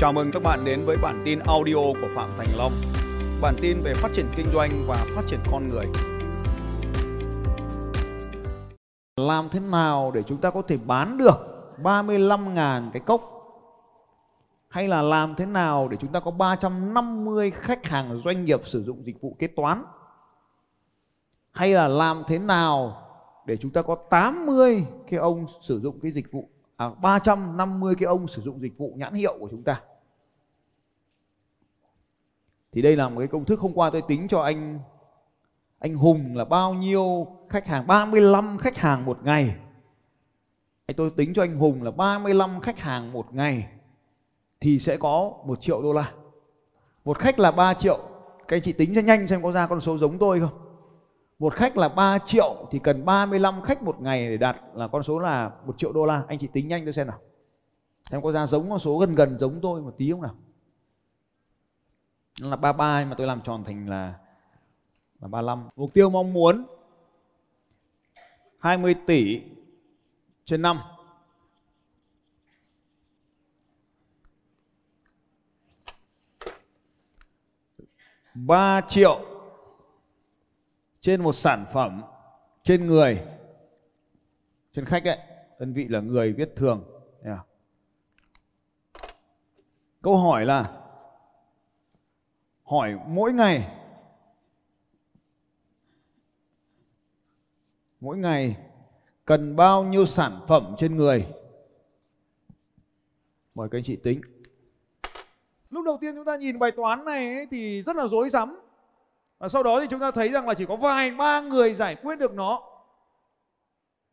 Chào 0.00 0.12
mừng 0.12 0.30
các 0.32 0.42
bạn 0.42 0.64
đến 0.64 0.84
với 0.84 0.96
bản 0.96 1.22
tin 1.24 1.38
audio 1.38 1.74
của 1.74 2.08
Phạm 2.14 2.28
Thành 2.38 2.48
Long. 2.58 2.72
Bản 3.42 3.54
tin 3.60 3.80
về 3.82 3.94
phát 3.94 4.08
triển 4.12 4.26
kinh 4.36 4.46
doanh 4.52 4.70
và 4.86 5.06
phát 5.16 5.22
triển 5.26 5.40
con 5.50 5.68
người. 5.68 5.86
Làm 9.16 9.48
thế 9.48 9.60
nào 9.60 10.10
để 10.14 10.22
chúng 10.22 10.40
ta 10.40 10.50
có 10.50 10.62
thể 10.62 10.76
bán 10.76 11.18
được 11.18 11.36
35.000 11.82 12.90
cái 12.92 13.00
cốc? 13.00 13.22
Hay 14.68 14.88
là 14.88 15.02
làm 15.02 15.34
thế 15.34 15.46
nào 15.46 15.88
để 15.88 15.96
chúng 16.00 16.12
ta 16.12 16.20
có 16.20 16.30
350 16.30 17.50
khách 17.50 17.86
hàng 17.86 18.20
doanh 18.24 18.44
nghiệp 18.44 18.60
sử 18.64 18.84
dụng 18.84 19.04
dịch 19.04 19.20
vụ 19.20 19.36
kế 19.38 19.46
toán? 19.46 19.84
Hay 21.52 21.68
là 21.68 21.88
làm 21.88 22.22
thế 22.26 22.38
nào 22.38 23.02
để 23.46 23.56
chúng 23.56 23.70
ta 23.70 23.82
có 23.82 23.94
80 24.10 24.86
cái 25.10 25.20
ông 25.20 25.46
sử 25.60 25.80
dụng 25.80 26.00
cái 26.00 26.12
dịch 26.12 26.32
vụ 26.32 26.48
à, 26.76 26.90
350 27.02 27.94
cái 27.94 28.06
ông 28.06 28.28
sử 28.28 28.42
dụng 28.42 28.60
dịch 28.60 28.78
vụ 28.78 28.94
nhãn 28.96 29.14
hiệu 29.14 29.36
của 29.40 29.48
chúng 29.50 29.62
ta 29.62 29.80
thì 32.72 32.82
đây 32.82 32.96
là 32.96 33.08
một 33.08 33.18
cái 33.18 33.28
công 33.28 33.44
thức 33.44 33.60
hôm 33.60 33.72
qua 33.74 33.90
tôi 33.90 34.02
tính 34.02 34.28
cho 34.28 34.40
anh. 34.40 34.78
Anh 35.78 35.94
Hùng 35.94 36.36
là 36.36 36.44
bao 36.44 36.74
nhiêu 36.74 37.26
khách 37.48 37.66
hàng? 37.66 37.86
35 37.86 38.58
khách 38.58 38.76
hàng 38.76 39.04
một 39.04 39.18
ngày. 39.22 39.54
Anh 40.86 40.96
tôi 40.96 41.10
tính 41.10 41.34
cho 41.34 41.42
anh 41.42 41.58
Hùng 41.58 41.82
là 41.82 41.90
35 41.90 42.60
khách 42.60 42.78
hàng 42.78 43.12
một 43.12 43.34
ngày 43.34 43.66
thì 44.60 44.78
sẽ 44.78 44.96
có 44.96 45.32
một 45.44 45.60
triệu 45.60 45.82
đô 45.82 45.92
la. 45.92 46.12
Một 47.04 47.18
khách 47.18 47.38
là 47.38 47.50
3 47.50 47.74
triệu. 47.74 47.98
Các 48.48 48.56
anh 48.56 48.62
chị 48.62 48.72
tính 48.72 48.92
cho 48.94 49.00
nhanh 49.00 49.28
xem 49.28 49.42
có 49.42 49.52
ra 49.52 49.66
con 49.66 49.80
số 49.80 49.98
giống 49.98 50.18
tôi 50.18 50.40
không? 50.40 50.58
Một 51.38 51.54
khách 51.54 51.76
là 51.76 51.88
3 51.88 52.18
triệu 52.18 52.56
thì 52.70 52.78
cần 52.78 53.04
35 53.04 53.62
khách 53.62 53.82
một 53.82 54.00
ngày 54.00 54.28
để 54.28 54.36
đạt 54.36 54.56
là 54.74 54.88
con 54.88 55.02
số 55.02 55.18
là 55.18 55.50
một 55.66 55.78
triệu 55.78 55.92
đô 55.92 56.06
la. 56.06 56.22
Anh 56.28 56.38
chị 56.38 56.46
tính 56.52 56.68
nhanh 56.68 56.84
tôi 56.84 56.92
xem 56.92 57.06
nào. 57.06 57.18
Xem 58.10 58.22
có 58.22 58.32
ra 58.32 58.46
giống 58.46 58.70
con 58.70 58.78
số 58.78 58.98
gần 58.98 59.14
gần 59.14 59.38
giống 59.38 59.60
tôi 59.62 59.80
một 59.80 59.94
tí 59.98 60.10
không 60.10 60.22
nào? 60.22 60.34
Nó 62.40 62.48
là 62.48 62.56
33 62.56 63.04
mà 63.04 63.14
tôi 63.18 63.26
làm 63.26 63.40
tròn 63.40 63.64
thành 63.64 63.88
là 63.88 64.14
là 65.20 65.28
35 65.28 65.68
mục 65.76 65.94
tiêu 65.94 66.10
mong 66.10 66.32
muốn 66.32 66.66
20 68.58 68.94
tỷ 69.06 69.42
trên 70.44 70.62
năm. 70.62 70.80
Ba 78.34 78.80
triệu 78.80 79.20
trên 81.00 81.22
một 81.22 81.32
sản 81.32 81.66
phẩm, 81.72 82.02
trên 82.62 82.86
người, 82.86 83.22
trên 84.72 84.84
khách 84.84 85.04
ấy. 85.04 85.18
Đơn 85.58 85.72
vị 85.72 85.88
là 85.88 86.00
người 86.00 86.32
viết 86.32 86.52
thường. 86.56 86.84
Yeah. 87.24 87.38
câu 90.02 90.16
hỏi 90.16 90.46
là 90.46 90.79
hỏi 92.70 92.98
mỗi 93.06 93.32
ngày. 93.32 93.68
Mỗi 98.00 98.18
ngày 98.18 98.56
cần 99.24 99.56
bao 99.56 99.84
nhiêu 99.84 100.06
sản 100.06 100.40
phẩm 100.48 100.74
trên 100.78 100.96
người? 100.96 101.26
Mời 103.54 103.68
các 103.70 103.78
anh 103.78 103.84
chị 103.84 103.96
tính. 103.96 104.20
Lúc 105.70 105.84
đầu 105.84 105.98
tiên 106.00 106.14
chúng 106.14 106.24
ta 106.24 106.36
nhìn 106.36 106.58
bài 106.58 106.70
toán 106.76 107.04
này 107.04 107.34
ấy, 107.34 107.46
thì 107.50 107.82
rất 107.82 107.96
là 107.96 108.06
rối 108.06 108.30
rắm. 108.30 108.60
Và 109.38 109.48
sau 109.48 109.62
đó 109.62 109.80
thì 109.80 109.86
chúng 109.90 110.00
ta 110.00 110.10
thấy 110.10 110.28
rằng 110.28 110.48
là 110.48 110.54
chỉ 110.54 110.66
có 110.66 110.76
vài 110.76 111.10
ba 111.10 111.40
người 111.40 111.74
giải 111.74 111.94
quyết 111.94 112.18
được 112.18 112.34
nó. 112.34 112.62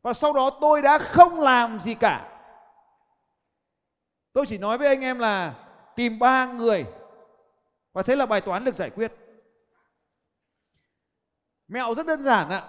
Và 0.02 0.14
sau 0.14 0.34
đó 0.34 0.50
tôi 0.62 0.82
đã 0.82 0.98
không 0.98 1.40
làm 1.40 1.80
gì 1.80 1.94
cả. 1.94 2.40
Tôi 4.34 4.46
chỉ 4.46 4.58
nói 4.58 4.78
với 4.78 4.88
anh 4.88 5.02
em 5.02 5.20
là 5.20 5.56
tìm 5.96 6.20
ba 6.20 6.54
người 6.54 6.86
và 7.98 8.04
thế 8.04 8.16
là 8.16 8.26
bài 8.26 8.42
toán 8.42 8.64
được 8.64 8.76
giải 8.76 8.90
quyết 8.90 9.12
mẹo 11.68 11.96
rất 11.96 12.06
đơn 12.06 12.24
giản 12.24 12.50
ạ, 12.50 12.64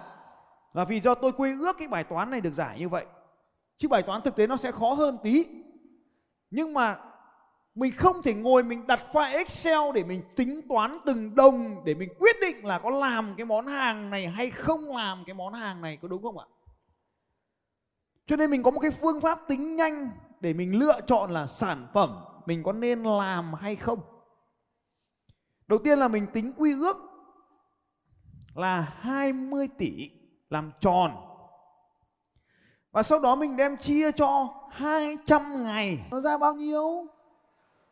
là 0.73 0.85
vì 0.85 0.99
do 0.99 1.15
tôi 1.15 1.31
quy 1.31 1.59
ước 1.59 1.77
cái 1.79 1.87
bài 1.87 2.03
toán 2.03 2.31
này 2.31 2.41
được 2.41 2.53
giải 2.53 2.79
như 2.79 2.89
vậy 2.89 3.05
chứ 3.77 3.87
bài 3.87 4.01
toán 4.01 4.21
thực 4.21 4.35
tế 4.35 4.47
nó 4.47 4.57
sẽ 4.57 4.71
khó 4.71 4.93
hơn 4.93 5.17
tí 5.23 5.45
nhưng 6.49 6.73
mà 6.73 6.97
mình 7.75 7.93
không 7.97 8.21
thể 8.21 8.33
ngồi 8.33 8.63
mình 8.63 8.87
đặt 8.87 8.99
file 9.11 9.37
Excel 9.37 9.79
để 9.93 10.03
mình 10.03 10.21
tính 10.35 10.61
toán 10.69 10.99
từng 11.05 11.35
đồng, 11.35 11.85
để 11.85 11.93
mình 11.93 12.09
quyết 12.19 12.35
định 12.41 12.65
là 12.65 12.79
có 12.79 12.89
làm 12.89 13.33
cái 13.37 13.45
món 13.45 13.67
hàng 13.67 14.09
này 14.09 14.27
hay 14.27 14.49
không 14.49 14.95
làm 14.95 15.23
cái 15.25 15.33
món 15.33 15.53
hàng 15.53 15.81
này, 15.81 15.97
có 16.01 16.07
đúng 16.07 16.23
không 16.23 16.37
ạ? 16.37 16.45
Cho 18.25 18.35
nên 18.35 18.51
mình 18.51 18.63
có 18.63 18.71
một 18.71 18.79
cái 18.79 18.91
phương 18.91 19.21
pháp 19.21 19.39
tính 19.47 19.75
nhanh 19.75 20.09
để 20.39 20.53
mình 20.53 20.79
lựa 20.79 20.99
chọn 21.07 21.31
là 21.31 21.47
sản 21.47 21.87
phẩm 21.93 22.23
mình 22.45 22.63
có 22.63 22.73
nên 22.73 23.03
làm 23.03 23.53
hay 23.53 23.75
không. 23.75 24.18
Đầu 25.69 25.79
tiên 25.79 25.99
là 25.99 26.07
mình 26.07 26.27
tính 26.33 26.53
quy 26.57 26.73
ước 26.73 26.97
là 28.55 28.93
20 28.99 29.67
tỷ 29.77 30.11
làm 30.49 30.71
tròn. 30.81 31.11
Và 32.91 33.03
sau 33.03 33.19
đó 33.19 33.35
mình 33.35 33.57
đem 33.57 33.77
chia 33.77 34.11
cho 34.11 34.47
200 34.71 35.63
ngày. 35.63 36.07
Nó 36.11 36.21
ra 36.21 36.37
bao 36.37 36.53
nhiêu? 36.53 37.07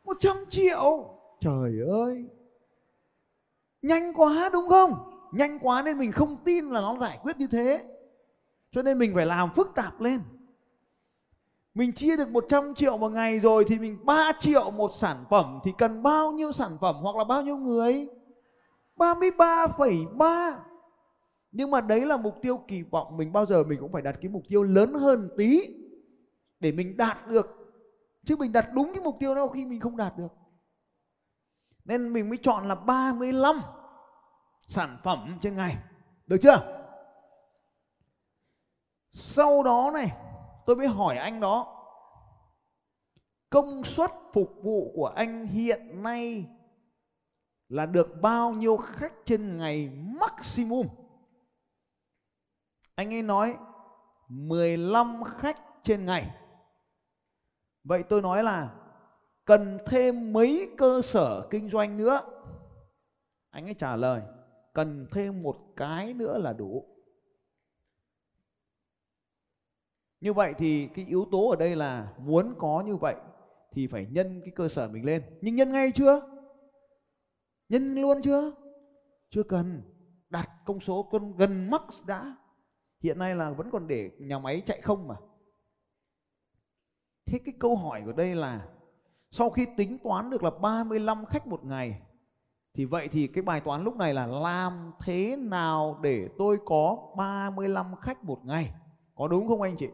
100 0.03 0.37
triệu 0.49 1.13
Trời 1.39 1.71
ơi 1.89 2.25
Nhanh 3.81 4.13
quá, 4.13 4.49
đúng 4.53 4.69
không 4.69 4.93
Nhanh 5.31 5.59
quá 5.59 5.81
nên 5.81 5.97
mình 5.97 6.11
không 6.11 6.37
tin 6.43 6.65
là 6.65 6.81
nó 6.81 6.97
giải 6.99 7.19
quyết 7.23 7.37
như 7.37 7.47
thế 7.47 7.85
Cho 8.71 8.83
nên 8.83 8.99
mình 8.99 9.11
phải 9.15 9.25
làm 9.25 9.53
phức 9.53 9.71
tạp 9.75 10.01
lên 10.01 10.21
mình 11.77 11.93
chia 11.93 12.17
được 12.17 12.29
100 12.29 12.73
triệu 12.75 12.97
một 12.97 13.09
ngày 13.09 13.39
rồi 13.39 13.65
Thì 13.67 13.79
mình 13.79 14.05
3 14.05 14.31
triệu 14.39 14.71
một 14.71 14.91
sản 14.93 15.25
phẩm 15.29 15.59
Thì 15.63 15.71
cần 15.77 16.03
bao 16.03 16.31
nhiêu 16.31 16.51
sản 16.51 16.77
phẩm 16.81 16.95
hoặc 17.01 17.15
là 17.15 17.23
bao 17.23 17.41
nhiêu 17.43 17.57
người 17.57 18.07
33,3 18.95 20.53
Nhưng 21.51 21.71
mà 21.71 21.81
đấy 21.81 22.05
là 22.05 22.17
mục 22.17 22.35
tiêu 22.41 22.59
kỳ 22.67 22.81
vọng 22.81 23.17
Mình 23.17 23.33
bao 23.33 23.45
giờ 23.45 23.63
mình 23.63 23.79
cũng 23.79 23.91
phải 23.91 24.01
đặt 24.01 24.15
cái 24.21 24.31
mục 24.31 24.43
tiêu 24.49 24.63
lớn 24.63 24.93
hơn 24.93 25.29
tí 25.37 25.61
Để 26.59 26.71
mình 26.71 26.97
đạt 26.97 27.27
được 27.27 27.67
Chứ 28.27 28.35
mình 28.35 28.51
đặt 28.51 28.69
đúng 28.73 28.93
cái 28.93 29.03
mục 29.03 29.17
tiêu 29.19 29.35
đó 29.35 29.47
khi 29.47 29.65
mình 29.65 29.79
không 29.79 29.97
đạt 29.97 30.17
được. 30.17 30.27
Nên 31.85 32.13
mình 32.13 32.29
mới 32.29 32.37
chọn 32.37 32.67
là 32.67 32.75
35 32.75 33.61
sản 34.67 34.97
phẩm 35.03 35.37
trên 35.41 35.55
ngày. 35.55 35.77
Được 36.25 36.37
chưa? 36.41 36.83
Sau 39.11 39.63
đó 39.63 39.91
này, 39.93 40.11
tôi 40.67 40.75
mới 40.75 40.87
hỏi 40.87 41.17
anh 41.17 41.39
đó. 41.39 41.73
Công 43.49 43.83
suất 43.83 44.11
phục 44.33 44.53
vụ 44.63 44.91
của 44.95 45.07
anh 45.07 45.47
hiện 45.47 46.03
nay 46.03 46.45
là 47.69 47.85
được 47.85 48.07
bao 48.21 48.51
nhiêu 48.51 48.77
khách 48.77 49.13
trên 49.25 49.57
ngày 49.57 49.89
maximum? 49.89 50.87
Anh 52.95 53.13
ấy 53.13 53.23
nói 53.23 53.57
15 54.27 55.23
khách 55.23 55.57
trên 55.83 56.05
ngày. 56.05 56.35
Vậy 57.83 58.03
tôi 58.03 58.21
nói 58.21 58.43
là 58.43 58.75
cần 59.45 59.77
thêm 59.85 60.33
mấy 60.33 60.69
cơ 60.77 61.01
sở 61.01 61.47
kinh 61.49 61.69
doanh 61.69 61.97
nữa? 61.97 62.21
Anh 63.49 63.65
ấy 63.65 63.73
trả 63.73 63.95
lời, 63.95 64.21
cần 64.73 65.07
thêm 65.11 65.43
một 65.43 65.57
cái 65.75 66.13
nữa 66.13 66.37
là 66.37 66.53
đủ. 66.53 66.96
Như 70.21 70.33
vậy 70.33 70.53
thì 70.57 70.87
cái 70.87 71.05
yếu 71.05 71.25
tố 71.31 71.49
ở 71.49 71.55
đây 71.55 71.75
là 71.75 72.13
muốn 72.17 72.55
có 72.57 72.83
như 72.85 72.95
vậy 72.95 73.15
thì 73.71 73.87
phải 73.87 74.07
nhân 74.11 74.41
cái 74.45 74.51
cơ 74.55 74.67
sở 74.67 74.87
mình 74.87 75.05
lên. 75.05 75.23
Nhưng 75.41 75.55
nhân 75.55 75.71
ngay 75.71 75.91
chưa? 75.91 76.21
Nhân 77.69 77.95
luôn 77.95 78.21
chưa? 78.21 78.51
Chưa 79.29 79.43
cần. 79.43 79.81
Đặt 80.29 80.49
công 80.65 80.79
số 80.79 81.03
con 81.03 81.37
gần 81.37 81.69
max 81.69 82.05
đã. 82.07 82.35
Hiện 83.03 83.19
nay 83.19 83.35
là 83.35 83.51
vẫn 83.51 83.71
còn 83.71 83.87
để 83.87 84.11
nhà 84.19 84.39
máy 84.39 84.61
chạy 84.65 84.81
không 84.81 85.07
mà. 85.07 85.15
Thế 87.25 87.39
cái 87.45 87.53
câu 87.59 87.75
hỏi 87.75 88.01
của 88.05 88.11
đây 88.11 88.35
là 88.35 88.67
sau 89.31 89.49
khi 89.49 89.65
tính 89.77 89.97
toán 90.03 90.29
được 90.29 90.43
là 90.43 90.49
35 90.49 91.25
khách 91.25 91.47
một 91.47 91.65
ngày, 91.65 92.01
thì 92.73 92.85
vậy 92.85 93.07
thì 93.07 93.27
cái 93.27 93.41
bài 93.41 93.61
toán 93.61 93.83
lúc 93.83 93.95
này 93.95 94.13
là 94.13 94.27
làm 94.27 94.91
thế 94.99 95.35
nào 95.39 95.99
để 96.01 96.29
tôi 96.37 96.57
có 96.65 97.13
35 97.17 97.95
khách 97.95 98.23
một 98.23 98.45
ngày? 98.45 98.73
Có 99.15 99.27
đúng 99.27 99.47
không 99.47 99.61
anh 99.61 99.77
chị? 99.77 99.87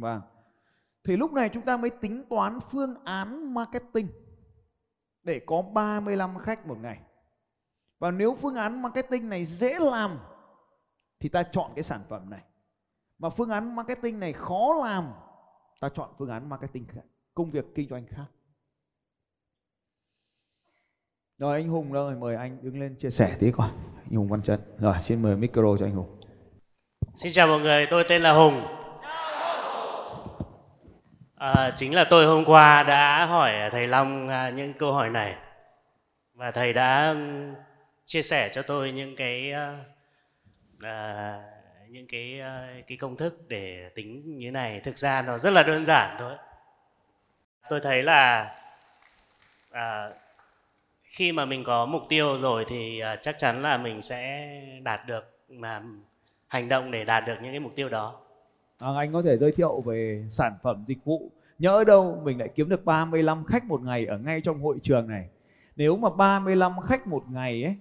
Vâng. 0.00 0.20
Thì 1.04 1.16
lúc 1.16 1.32
này 1.32 1.48
chúng 1.48 1.64
ta 1.64 1.76
mới 1.76 1.90
tính 1.90 2.24
toán 2.30 2.58
phương 2.70 2.94
án 3.04 3.54
marketing 3.54 4.08
để 5.22 5.40
có 5.46 5.62
35 5.62 6.38
khách 6.38 6.66
một 6.66 6.78
ngày. 6.82 7.00
Và 7.98 8.10
nếu 8.10 8.34
phương 8.34 8.54
án 8.54 8.82
marketing 8.82 9.28
này 9.28 9.44
dễ 9.44 9.78
làm 9.78 10.18
thì 11.20 11.28
ta 11.28 11.42
chọn 11.42 11.72
cái 11.74 11.82
sản 11.82 12.00
phẩm 12.08 12.30
này. 12.30 12.42
Mà 13.18 13.30
phương 13.30 13.50
án 13.50 13.76
marketing 13.76 14.20
này 14.20 14.32
khó 14.32 14.74
làm 14.82 15.12
ta 15.80 15.88
chọn 15.88 16.10
phương 16.18 16.28
án 16.28 16.48
marketing 16.48 16.86
khác, 16.86 17.04
công 17.34 17.50
việc 17.50 17.74
kinh 17.74 17.88
doanh 17.88 18.06
khác 18.06 18.26
rồi 21.38 21.56
anh 21.56 21.68
Hùng 21.68 21.92
rồi 21.92 22.16
mời 22.16 22.36
anh 22.36 22.58
đứng 22.62 22.80
lên 22.80 22.94
chia 22.98 23.10
sẻ 23.10 23.36
tí 23.40 23.52
coi 23.52 23.68
anh 24.04 24.16
Hùng 24.16 24.28
Văn 24.28 24.42
Trân 24.42 24.60
rồi 24.78 24.94
xin 25.02 25.22
mời 25.22 25.36
micro 25.36 25.76
cho 25.78 25.86
anh 25.86 25.94
Hùng 25.94 26.20
xin 27.14 27.32
chào 27.32 27.46
mọi 27.46 27.60
người 27.60 27.86
tôi 27.90 28.04
tên 28.08 28.22
là 28.22 28.32
Hùng 28.32 28.79
À, 31.40 31.70
chính 31.76 31.94
là 31.94 32.04
tôi 32.04 32.26
hôm 32.26 32.44
qua 32.44 32.82
đã 32.82 33.24
hỏi 33.26 33.52
thầy 33.72 33.86
Long 33.86 34.28
à, 34.28 34.50
những 34.50 34.72
câu 34.72 34.92
hỏi 34.92 35.10
này. 35.10 35.36
Và 36.34 36.50
thầy 36.50 36.72
đã 36.72 37.14
chia 38.04 38.22
sẻ 38.22 38.50
cho 38.52 38.62
tôi 38.62 38.92
những 38.92 39.16
cái 39.16 39.52
à, 39.52 39.76
à 40.82 41.40
những 41.88 42.06
cái 42.08 42.40
à, 42.40 42.68
cái 42.86 42.98
công 42.98 43.16
thức 43.16 43.48
để 43.48 43.90
tính 43.94 44.38
như 44.38 44.50
này. 44.50 44.80
Thực 44.80 44.98
ra 44.98 45.22
nó 45.22 45.38
rất 45.38 45.50
là 45.50 45.62
đơn 45.62 45.84
giản 45.84 46.16
thôi. 46.18 46.36
Tôi 47.68 47.80
thấy 47.80 48.02
là 48.02 48.54
à, 49.70 50.10
khi 51.02 51.32
mà 51.32 51.44
mình 51.44 51.64
có 51.64 51.86
mục 51.86 52.02
tiêu 52.08 52.38
rồi 52.38 52.64
thì 52.68 53.00
à, 53.00 53.16
chắc 53.16 53.38
chắn 53.38 53.62
là 53.62 53.76
mình 53.76 54.02
sẽ 54.02 54.50
đạt 54.82 55.06
được 55.06 55.38
mà 55.48 55.82
hành 56.48 56.68
động 56.68 56.90
để 56.90 57.04
đạt 57.04 57.26
được 57.26 57.36
những 57.42 57.52
cái 57.52 57.60
mục 57.60 57.72
tiêu 57.76 57.88
đó 57.88 58.20
à, 58.80 58.88
anh 58.96 59.12
có 59.12 59.22
thể 59.22 59.38
giới 59.38 59.52
thiệu 59.52 59.80
về 59.80 60.24
sản 60.30 60.52
phẩm 60.62 60.84
dịch 60.86 61.04
vụ. 61.04 61.30
Nhỡ 61.58 61.84
đâu 61.84 62.20
mình 62.24 62.38
lại 62.38 62.48
kiếm 62.54 62.68
được 62.68 62.84
35 62.84 63.44
khách 63.44 63.64
một 63.64 63.82
ngày 63.82 64.06
ở 64.06 64.18
ngay 64.18 64.40
trong 64.40 64.62
hội 64.62 64.78
trường 64.82 65.08
này. 65.08 65.28
Nếu 65.76 65.96
mà 65.96 66.10
35 66.10 66.72
khách 66.84 67.06
một 67.06 67.24
ngày 67.30 67.64
ấy 67.64 67.76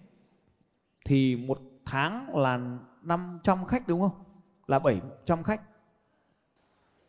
thì 1.05 1.35
một 1.35 1.59
tháng 1.85 2.37
là 2.37 2.59
500 3.03 3.65
khách 3.65 3.87
đúng 3.87 4.01
không? 4.01 4.23
Là 4.67 4.79
700 4.79 5.43
khách. 5.43 5.61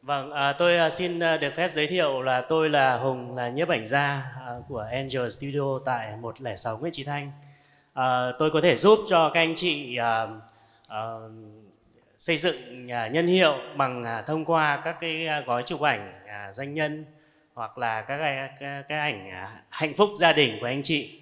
Vâng, 0.02 0.30
à, 0.30 0.52
tôi 0.52 0.76
à, 0.76 0.90
xin 0.90 1.20
à, 1.20 1.36
được 1.36 1.52
phép 1.52 1.70
giới 1.70 1.86
thiệu 1.86 2.22
là 2.22 2.40
tôi 2.40 2.70
là 2.70 2.98
Hùng 2.98 3.36
là 3.36 3.48
nhiếp 3.48 3.68
ảnh 3.68 3.86
gia 3.86 4.32
à, 4.46 4.54
của 4.68 4.86
Angel 4.92 5.28
Studio 5.28 5.78
tại 5.84 6.16
106 6.16 6.78
Nguyễn 6.80 6.92
Chí 6.92 7.04
Thanh. 7.04 7.32
À, 7.92 8.32
tôi 8.38 8.50
có 8.50 8.60
thể 8.60 8.76
giúp 8.76 8.98
cho 9.08 9.30
các 9.34 9.40
anh 9.40 9.54
chị 9.56 9.96
à, 9.96 10.26
à, 10.88 11.14
xây 12.20 12.36
dựng 12.36 12.90
à, 12.90 13.08
nhân 13.08 13.26
hiệu 13.26 13.54
bằng 13.76 14.04
à, 14.04 14.22
thông 14.22 14.44
qua 14.44 14.80
các 14.84 14.96
cái 15.00 15.26
à, 15.26 15.44
gói 15.46 15.62
chụp 15.66 15.80
ảnh 15.80 16.12
doanh 16.52 16.74
nhân 16.74 17.04
hoặc 17.54 17.78
là 17.78 18.02
các 18.02 18.18
cái, 18.18 18.50
cái, 18.60 18.82
cái 18.88 18.98
ảnh 18.98 19.30
hạnh 19.68 19.94
phúc 19.94 20.08
gia 20.20 20.32
đình 20.32 20.56
của 20.60 20.66
anh 20.66 20.82
chị. 20.84 21.20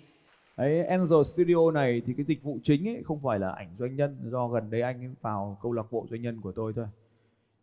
Đấy, 0.57 0.87
Angel 0.87 1.23
Studio 1.25 1.71
này 1.75 2.03
thì 2.07 2.15
cái 2.17 2.25
dịch 2.25 2.43
vụ 2.43 2.59
chính 2.65 2.89
ấy 2.89 3.03
không 3.05 3.21
phải 3.23 3.39
là 3.39 3.51
ảnh 3.51 3.69
doanh 3.79 3.97
nhân 3.97 4.17
do 4.25 4.49
gần 4.49 4.71
đây 4.71 4.83
anh 4.83 5.01
ấy 5.05 5.11
vào 5.21 5.59
câu 5.63 5.73
lạc 5.73 5.93
bộ 5.93 6.07
doanh 6.11 6.23
nhân 6.23 6.41
của 6.41 6.53
tôi 6.53 6.73
thôi 6.77 6.87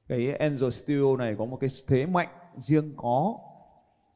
cái 0.08 0.36
Angel 0.36 0.70
Studio 0.70 1.18
này 1.18 1.36
có 1.40 1.46
một 1.46 1.58
cái 1.62 1.70
thế 1.88 2.06
mạnh 2.06 2.30
riêng 2.58 2.94
có 2.98 3.36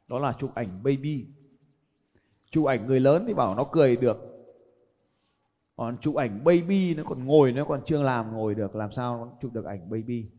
đó 0.07 0.19
là 0.19 0.33
chụp 0.39 0.55
ảnh 0.55 0.83
baby 0.83 1.25
chụp 2.51 2.65
ảnh 2.65 2.87
người 2.87 2.99
lớn 2.99 3.23
thì 3.27 3.33
bảo 3.33 3.55
nó 3.55 3.63
cười 3.63 3.95
được 3.95 4.28
còn 5.79 5.97
chụp 5.97 6.15
ảnh 6.15 6.43
baby 6.43 6.95
nó 6.97 7.03
còn 7.03 7.25
ngồi, 7.25 7.51
nó 7.51 7.65
còn 7.65 7.81
chưa 7.85 8.03
làm 8.03 8.33
ngồi 8.33 8.55
được, 8.55 8.75
làm 8.75 8.91
sao 8.91 9.17
nó 9.17 9.31
chụp 9.41 9.53
được 9.53 9.65
ảnh 9.65 9.89
baby? 9.89 10.29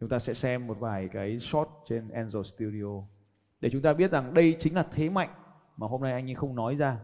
Chúng 0.00 0.08
ta 0.08 0.18
sẽ 0.18 0.34
xem 0.34 0.66
một 0.66 0.80
vài 0.80 1.08
cái 1.08 1.38
shot 1.38 1.68
trên 1.88 2.08
Angel 2.08 2.42
Studio. 2.42 3.02
Để 3.60 3.70
chúng 3.70 3.82
ta 3.82 3.94
biết 3.94 4.10
rằng 4.10 4.34
đây 4.34 4.56
chính 4.58 4.74
là 4.74 4.86
thế 4.92 5.10
mạnh 5.10 5.28
mà 5.76 5.86
hôm 5.86 6.02
nay 6.02 6.12
anh 6.12 6.28
ấy 6.28 6.34
không 6.34 6.54
nói 6.54 6.74
ra. 6.76 7.00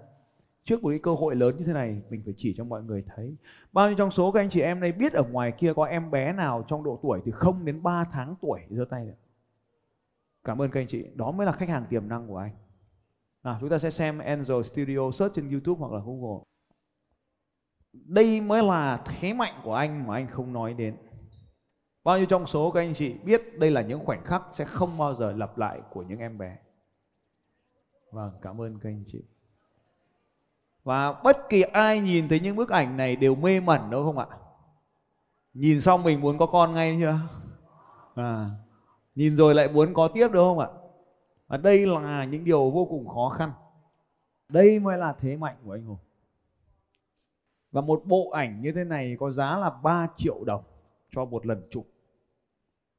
Trước 0.64 0.82
một 0.82 0.90
cái 0.90 0.98
cơ 0.98 1.14
hội 1.14 1.36
lớn 1.36 1.56
như 1.58 1.64
thế 1.64 1.72
này, 1.72 2.02
mình 2.10 2.22
phải 2.24 2.34
chỉ 2.36 2.54
cho 2.56 2.64
mọi 2.64 2.82
người 2.82 3.04
thấy. 3.16 3.36
Bao 3.72 3.88
nhiêu 3.88 3.96
trong 3.96 4.10
số 4.10 4.32
các 4.32 4.40
anh 4.40 4.50
chị 4.50 4.60
em 4.60 4.80
này 4.80 4.92
biết 4.92 5.12
ở 5.12 5.22
ngoài 5.22 5.52
kia 5.52 5.72
có 5.76 5.84
em 5.84 6.10
bé 6.10 6.32
nào 6.32 6.64
trong 6.68 6.84
độ 6.84 6.98
tuổi 7.02 7.20
từ 7.24 7.32
0 7.32 7.64
đến 7.64 7.82
3 7.82 8.04
tháng 8.04 8.34
tuổi 8.42 8.60
giơ 8.70 8.84
tay 8.90 9.06
được? 9.06 9.18
Cảm 10.44 10.62
ơn 10.62 10.70
các 10.70 10.80
anh 10.80 10.86
chị. 10.86 11.06
Đó 11.14 11.30
mới 11.30 11.46
là 11.46 11.52
khách 11.52 11.68
hàng 11.68 11.84
tiềm 11.90 12.08
năng 12.08 12.28
của 12.28 12.36
anh. 12.36 12.52
Nào 13.44 13.56
chúng 13.60 13.68
ta 13.68 13.78
sẽ 13.78 13.90
xem 13.90 14.18
Angel 14.18 14.62
Studio 14.62 15.10
search 15.10 15.34
trên 15.34 15.50
YouTube 15.50 15.78
hoặc 15.78 15.92
là 15.92 16.00
Google 16.06 16.55
đây 18.04 18.40
mới 18.40 18.62
là 18.62 18.96
thế 19.04 19.32
mạnh 19.32 19.60
của 19.64 19.74
anh 19.74 20.06
mà 20.06 20.14
anh 20.14 20.26
không 20.26 20.52
nói 20.52 20.74
đến. 20.74 20.96
Bao 22.04 22.18
nhiêu 22.18 22.26
trong 22.26 22.46
số 22.46 22.70
các 22.70 22.80
anh 22.80 22.94
chị 22.94 23.14
biết 23.24 23.58
đây 23.58 23.70
là 23.70 23.82
những 23.82 24.04
khoảnh 24.04 24.24
khắc 24.24 24.42
sẽ 24.52 24.64
không 24.64 24.98
bao 24.98 25.14
giờ 25.14 25.32
lặp 25.32 25.58
lại 25.58 25.80
của 25.90 26.02
những 26.02 26.18
em 26.18 26.38
bé. 26.38 26.56
Vâng 28.12 28.32
cảm 28.42 28.60
ơn 28.60 28.78
các 28.78 28.90
anh 28.90 29.04
chị. 29.06 29.22
Và 30.84 31.12
bất 31.12 31.48
kỳ 31.48 31.62
ai 31.62 32.00
nhìn 32.00 32.28
thấy 32.28 32.40
những 32.40 32.56
bức 32.56 32.70
ảnh 32.70 32.96
này 32.96 33.16
đều 33.16 33.34
mê 33.34 33.60
mẩn 33.60 33.90
đúng 33.90 34.04
không 34.04 34.18
ạ? 34.18 34.26
Nhìn 35.54 35.80
xong 35.80 36.02
mình 36.02 36.20
muốn 36.20 36.38
có 36.38 36.46
con 36.46 36.74
ngay 36.74 36.96
chưa? 37.00 37.18
À, 38.14 38.50
nhìn 39.14 39.36
rồi 39.36 39.54
lại 39.54 39.68
muốn 39.68 39.94
có 39.94 40.08
tiếp 40.08 40.28
đúng 40.32 40.44
không 40.44 40.58
ạ? 40.58 40.68
Và 41.46 41.56
đây 41.56 41.86
là 41.86 42.24
những 42.24 42.44
điều 42.44 42.70
vô 42.70 42.86
cùng 42.90 43.08
khó 43.08 43.28
khăn. 43.28 43.50
Đây 44.48 44.78
mới 44.78 44.98
là 44.98 45.14
thế 45.20 45.36
mạnh 45.36 45.56
của 45.64 45.72
anh 45.72 45.84
Hùng 45.84 45.98
và 47.76 47.82
một 47.82 48.02
bộ 48.04 48.30
ảnh 48.30 48.60
như 48.60 48.72
thế 48.72 48.84
này 48.84 49.16
có 49.20 49.30
giá 49.30 49.58
là 49.58 49.70
3 49.70 50.08
triệu 50.16 50.44
đồng 50.44 50.62
cho 51.10 51.24
một 51.24 51.46
lần 51.46 51.62
chụp 51.70 51.86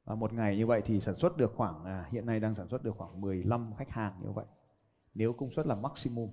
và 0.06 0.16
một 0.16 0.34
ngày 0.34 0.58
như 0.58 0.66
vậy 0.66 0.82
thì 0.86 1.00
sản 1.00 1.16
xuất 1.16 1.38
được 1.38 1.54
khoảng 1.56 1.86
à, 1.86 2.06
hiện 2.12 2.26
nay 2.26 2.40
đang 2.40 2.56
sản 2.56 2.68
xuất 2.68 2.84
được 2.84 2.96
khoảng 2.98 3.22
15 3.22 3.74
khách 3.78 3.90
hàng 3.90 4.14
như 4.24 4.32
vậy 4.32 4.46
nếu 5.14 5.34
công 5.34 5.52
suất 5.52 5.68
là 5.68 5.76
maximum 5.76 6.30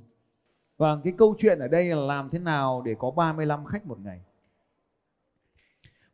và 0.77 0.99
cái 1.05 1.13
câu 1.19 1.35
chuyện 1.39 1.59
ở 1.59 1.69
đây 1.69 1.85
là 1.85 1.97
làm 1.97 2.31
thế 2.31 2.39
nào 2.39 2.83
để 2.85 2.95
có 2.99 3.11
35 3.11 3.65
khách 3.65 3.87
một 3.87 3.99
ngày. 4.05 4.21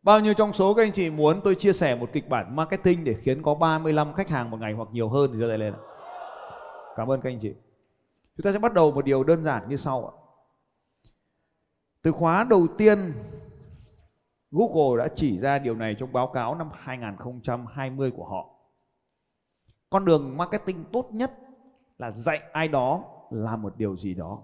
Bao 0.03 0.21
nhiêu 0.21 0.35
trong 0.35 0.53
số 0.53 0.75
các 0.75 0.83
anh 0.83 0.93
chị 0.93 1.11
muốn 1.11 1.41
tôi 1.45 1.55
chia 1.55 1.73
sẻ 1.73 1.97
một 1.97 2.11
kịch 2.13 2.29
bản 2.29 2.57
marketing 2.57 3.05
để 3.05 3.15
khiến 3.23 3.43
có 3.43 3.55
35 3.55 4.13
khách 4.13 4.29
hàng 4.29 4.51
một 4.51 4.61
ngày 4.61 4.73
hoặc 4.73 4.89
nhiều 4.93 5.09
hơn 5.09 5.31
thì 5.33 5.39
giơ 5.39 5.49
tay 5.49 5.59
lên. 5.59 5.75
Cảm 6.97 7.11
ơn 7.11 7.21
các 7.21 7.31
anh 7.31 7.39
chị. 7.41 7.55
Chúng 8.37 8.45
ta 8.45 8.53
sẽ 8.53 8.59
bắt 8.59 8.75
đầu 8.75 8.93
một 8.93 9.05
điều 9.05 9.25
đơn 9.25 9.45
giản 9.45 9.69
như 9.69 9.77
sau 9.77 10.07
ạ. 10.07 10.20
Từ 12.03 12.13
khóa 12.13 12.47
đầu 12.51 12.67
tiên, 12.79 13.13
Google 14.51 15.05
đã 15.05 15.15
chỉ 15.17 15.39
ra 15.39 15.59
điều 15.59 15.75
này 15.75 15.97
trong 15.99 16.13
báo 16.13 16.31
cáo 16.35 16.55
năm 16.55 16.71
2020 16.73 18.11
của 18.17 18.25
họ. 18.25 18.57
Con 19.91 20.05
đường 20.05 20.37
marketing 20.37 20.85
tốt 20.93 21.11
nhất 21.13 21.33
là 21.99 22.11
dạy 22.11 22.39
ai 22.53 22.69
đó 22.69 23.05
làm 23.31 23.63
một 23.63 23.77
điều 23.77 23.97
gì 23.97 24.15
đó. 24.15 24.43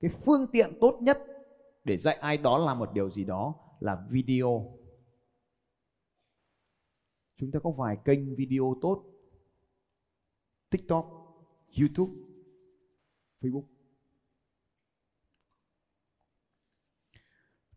Cái 0.00 0.10
phương 0.24 0.46
tiện 0.52 0.78
tốt 0.80 0.98
nhất 1.00 1.18
để 1.84 1.98
dạy 1.98 2.14
ai 2.16 2.36
đó 2.36 2.58
làm 2.58 2.78
một 2.78 2.92
điều 2.92 3.10
gì 3.10 3.24
đó 3.24 3.54
là 3.80 4.06
video. 4.10 4.78
Chúng 7.36 7.50
ta 7.50 7.58
có 7.62 7.70
vài 7.70 7.96
kênh 8.04 8.36
video 8.36 8.76
tốt. 8.82 9.04
Tiktok, 10.70 11.06
youtube, 11.78 12.12
facebook. 13.40 13.71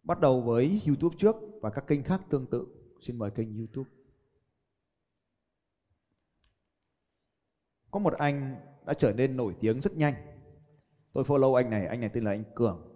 Bắt 0.05 0.19
đầu 0.19 0.41
với 0.41 0.81
youtube 0.87 1.15
trước 1.17 1.35
và 1.61 1.69
các 1.69 1.87
kênh 1.87 2.03
khác 2.03 2.21
tương 2.29 2.45
tự. 2.45 2.67
Xin 3.01 3.17
mời 3.17 3.31
kênh 3.31 3.57
youtube. 3.57 3.89
Có 7.91 7.99
một 7.99 8.13
anh 8.13 8.55
đã 8.85 8.93
trở 8.93 9.13
nên 9.13 9.37
nổi 9.37 9.55
tiếng 9.59 9.81
rất 9.81 9.95
nhanh. 9.95 10.13
Tôi 11.13 11.23
follow 11.23 11.53
anh 11.53 11.69
này 11.69 11.87
anh 11.87 12.01
này 12.01 12.09
tên 12.13 12.23
là 12.23 12.31
anh 12.31 12.43
cường. 12.55 12.95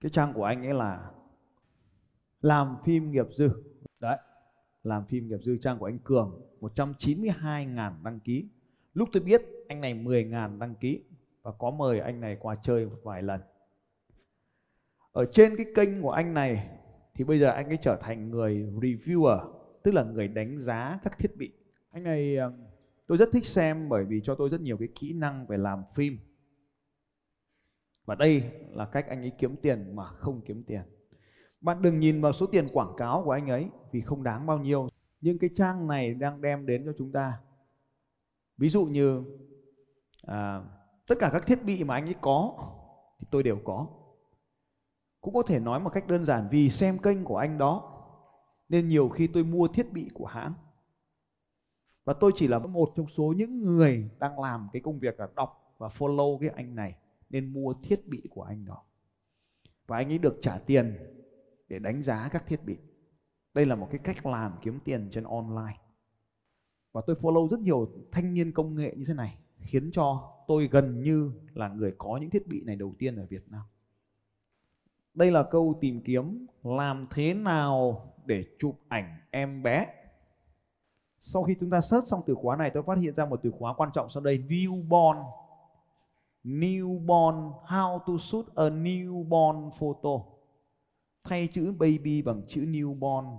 Cái 0.00 0.10
trang 0.10 0.32
của 0.34 0.44
anh 0.44 0.66
ấy 0.66 0.74
là 0.74 1.12
làm 2.40 2.76
phim 2.84 3.10
nghiệp 3.10 3.26
dư. 3.36 3.50
Đấy, 4.00 4.18
làm 4.82 5.06
phim 5.06 5.28
nghiệp 5.28 5.38
dư, 5.42 5.56
trang 5.56 5.78
của 5.78 5.86
anh 5.86 5.98
cường 5.98 6.40
192.000 6.60 8.02
đăng 8.02 8.20
ký. 8.20 8.48
Lúc 8.92 9.08
tôi 9.12 9.22
biết 9.22 9.42
anh 9.68 9.80
này 9.80 9.94
10.000 9.94 10.58
đăng 10.58 10.74
ký 10.74 11.04
và 11.42 11.52
có 11.52 11.70
mời 11.70 12.00
anh 12.00 12.20
này 12.20 12.36
qua 12.40 12.56
chơi 12.62 12.86
một 12.86 12.98
vài 13.02 13.22
lần 13.22 13.40
ở 15.14 15.26
trên 15.32 15.56
cái 15.56 15.66
kênh 15.74 16.02
của 16.02 16.10
anh 16.10 16.34
này 16.34 16.68
thì 17.14 17.24
bây 17.24 17.40
giờ 17.40 17.50
anh 17.50 17.68
ấy 17.68 17.78
trở 17.80 17.96
thành 17.96 18.30
người 18.30 18.54
reviewer 18.80 19.52
tức 19.82 19.94
là 19.94 20.02
người 20.02 20.28
đánh 20.28 20.58
giá 20.58 20.98
các 21.04 21.18
thiết 21.18 21.36
bị 21.36 21.52
anh 21.90 22.02
này 22.02 22.36
ờ, 22.36 22.52
tôi 23.06 23.18
rất 23.18 23.28
thích 23.32 23.46
xem 23.46 23.88
bởi 23.88 24.04
vì 24.04 24.20
cho 24.24 24.34
tôi 24.34 24.48
rất 24.48 24.60
nhiều 24.60 24.76
cái 24.76 24.88
kỹ 24.94 25.12
năng 25.12 25.46
về 25.46 25.56
làm 25.56 25.82
phim 25.94 26.18
và 28.04 28.14
đây 28.14 28.42
là 28.70 28.86
cách 28.86 29.06
anh 29.08 29.20
ấy 29.20 29.32
kiếm 29.38 29.56
tiền 29.56 29.96
mà 29.96 30.04
không 30.04 30.40
kiếm 30.40 30.62
tiền. 30.66 30.82
Bạn 31.60 31.82
đừng 31.82 32.00
nhìn 32.00 32.20
vào 32.20 32.32
số 32.32 32.46
tiền 32.46 32.68
quảng 32.72 32.94
cáo 32.96 33.22
của 33.24 33.30
anh 33.30 33.48
ấy 33.48 33.68
vì 33.92 34.00
không 34.00 34.22
đáng 34.22 34.46
bao 34.46 34.58
nhiêu. 34.58 34.88
Nhưng 35.20 35.38
cái 35.38 35.50
trang 35.56 35.86
này 35.86 36.14
đang 36.14 36.42
đem 36.42 36.66
đến 36.66 36.84
cho 36.86 36.92
chúng 36.98 37.12
ta. 37.12 37.38
Ví 38.56 38.68
dụ 38.68 38.84
như 38.84 39.24
à, 40.22 40.62
tất 41.06 41.14
cả 41.20 41.30
các 41.32 41.46
thiết 41.46 41.64
bị 41.64 41.84
mà 41.84 41.94
anh 41.94 42.04
ấy 42.04 42.14
có 42.20 42.54
thì 43.20 43.26
tôi 43.30 43.42
đều 43.42 43.58
có. 43.64 43.88
Cũng 45.24 45.34
có 45.34 45.42
thể 45.42 45.60
nói 45.60 45.80
một 45.80 45.90
cách 45.90 46.06
đơn 46.06 46.24
giản, 46.24 46.48
vì 46.50 46.70
xem 46.70 46.98
kênh 46.98 47.24
của 47.24 47.36
anh 47.36 47.58
đó, 47.58 48.02
nên 48.68 48.88
nhiều 48.88 49.08
khi 49.08 49.26
tôi 49.26 49.44
mua 49.44 49.68
thiết 49.68 49.92
bị 49.92 50.10
của 50.14 50.26
hãng. 50.26 50.52
Và 52.04 52.12
tôi 52.12 52.32
chỉ 52.34 52.48
là 52.48 52.58
một 52.58 52.92
trong 52.96 53.08
số 53.08 53.34
những 53.36 53.62
người 53.62 54.10
đang 54.18 54.40
làm 54.40 54.68
cái 54.72 54.82
công 54.82 54.98
việc 54.98 55.20
là 55.20 55.28
đọc 55.36 55.74
và 55.78 55.88
follow 55.88 56.38
cái 56.38 56.48
anh 56.48 56.74
này, 56.74 56.96
nên 57.30 57.52
mua 57.52 57.74
thiết 57.82 58.08
bị 58.08 58.22
của 58.30 58.42
anh 58.42 58.64
đó. 58.64 58.82
Và 59.86 59.96
anh 59.96 60.08
ấy 60.12 60.18
được 60.18 60.38
trả 60.40 60.58
tiền 60.58 60.96
để 61.68 61.78
đánh 61.78 62.02
giá 62.02 62.28
các 62.32 62.46
thiết 62.46 62.64
bị. 62.64 62.76
Đây 63.54 63.66
là 63.66 63.74
một 63.74 63.88
cái 63.90 64.00
cách 64.04 64.26
làm 64.26 64.52
kiếm 64.62 64.78
tiền 64.84 65.08
trên 65.10 65.24
online. 65.24 65.80
Và 66.92 67.02
tôi 67.06 67.16
follow 67.16 67.48
rất 67.48 67.60
nhiều 67.60 67.88
thanh 68.12 68.34
niên 68.34 68.52
công 68.52 68.74
nghệ 68.74 68.94
như 68.96 69.04
thế 69.08 69.14
này, 69.14 69.38
khiến 69.58 69.90
cho 69.92 70.34
tôi 70.48 70.68
gần 70.68 71.02
như 71.02 71.32
là 71.54 71.68
người 71.68 71.94
có 71.98 72.18
những 72.20 72.30
thiết 72.30 72.46
bị 72.46 72.62
này 72.64 72.76
đầu 72.76 72.94
tiên 72.98 73.16
ở 73.16 73.26
Việt 73.30 73.48
Nam 73.48 73.62
đây 75.14 75.30
là 75.30 75.42
câu 75.42 75.78
tìm 75.80 76.00
kiếm 76.00 76.46
làm 76.62 77.06
thế 77.10 77.34
nào 77.34 78.02
để 78.26 78.44
chụp 78.58 78.80
ảnh 78.88 79.18
em 79.30 79.62
bé. 79.62 79.86
Sau 81.20 81.42
khi 81.42 81.56
chúng 81.60 81.70
ta 81.70 81.80
search 81.80 82.08
xong 82.08 82.22
từ 82.26 82.34
khóa 82.34 82.56
này, 82.56 82.70
tôi 82.70 82.82
phát 82.82 82.98
hiện 82.98 83.14
ra 83.14 83.26
một 83.26 83.40
từ 83.42 83.50
khóa 83.50 83.74
quan 83.74 83.90
trọng 83.94 84.10
sau 84.10 84.22
đây, 84.22 84.44
newborn. 84.48 85.24
Newborn, 86.44 87.52
how 87.66 87.98
to 87.98 88.18
shoot 88.18 88.46
a 88.54 88.64
newborn 88.64 89.70
photo. 89.70 90.24
Thay 91.24 91.48
chữ 91.52 91.72
baby 91.78 92.22
bằng 92.22 92.42
chữ 92.48 92.60
newborn, 92.60 93.38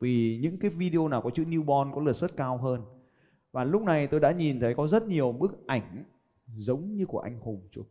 vì 0.00 0.38
những 0.42 0.58
cái 0.58 0.70
video 0.70 1.08
nào 1.08 1.22
có 1.22 1.30
chữ 1.30 1.44
newborn 1.44 1.94
có 1.94 2.00
lượt 2.00 2.12
search 2.12 2.36
cao 2.36 2.56
hơn. 2.56 2.82
Và 3.52 3.64
lúc 3.64 3.82
này 3.82 4.06
tôi 4.06 4.20
đã 4.20 4.32
nhìn 4.32 4.60
thấy 4.60 4.74
có 4.74 4.86
rất 4.86 5.06
nhiều 5.08 5.32
bức 5.32 5.66
ảnh 5.66 6.04
giống 6.56 6.96
như 6.96 7.06
của 7.06 7.18
anh 7.18 7.40
Hùng 7.40 7.68
chụp 7.70 7.86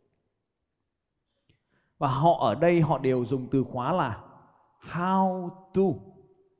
và 1.97 2.07
họ 2.07 2.37
ở 2.39 2.55
đây 2.55 2.81
họ 2.81 2.97
đều 2.97 3.25
dùng 3.25 3.47
từ 3.51 3.63
khóa 3.63 3.93
là 3.93 4.21
how 4.81 5.49
to 5.49 5.81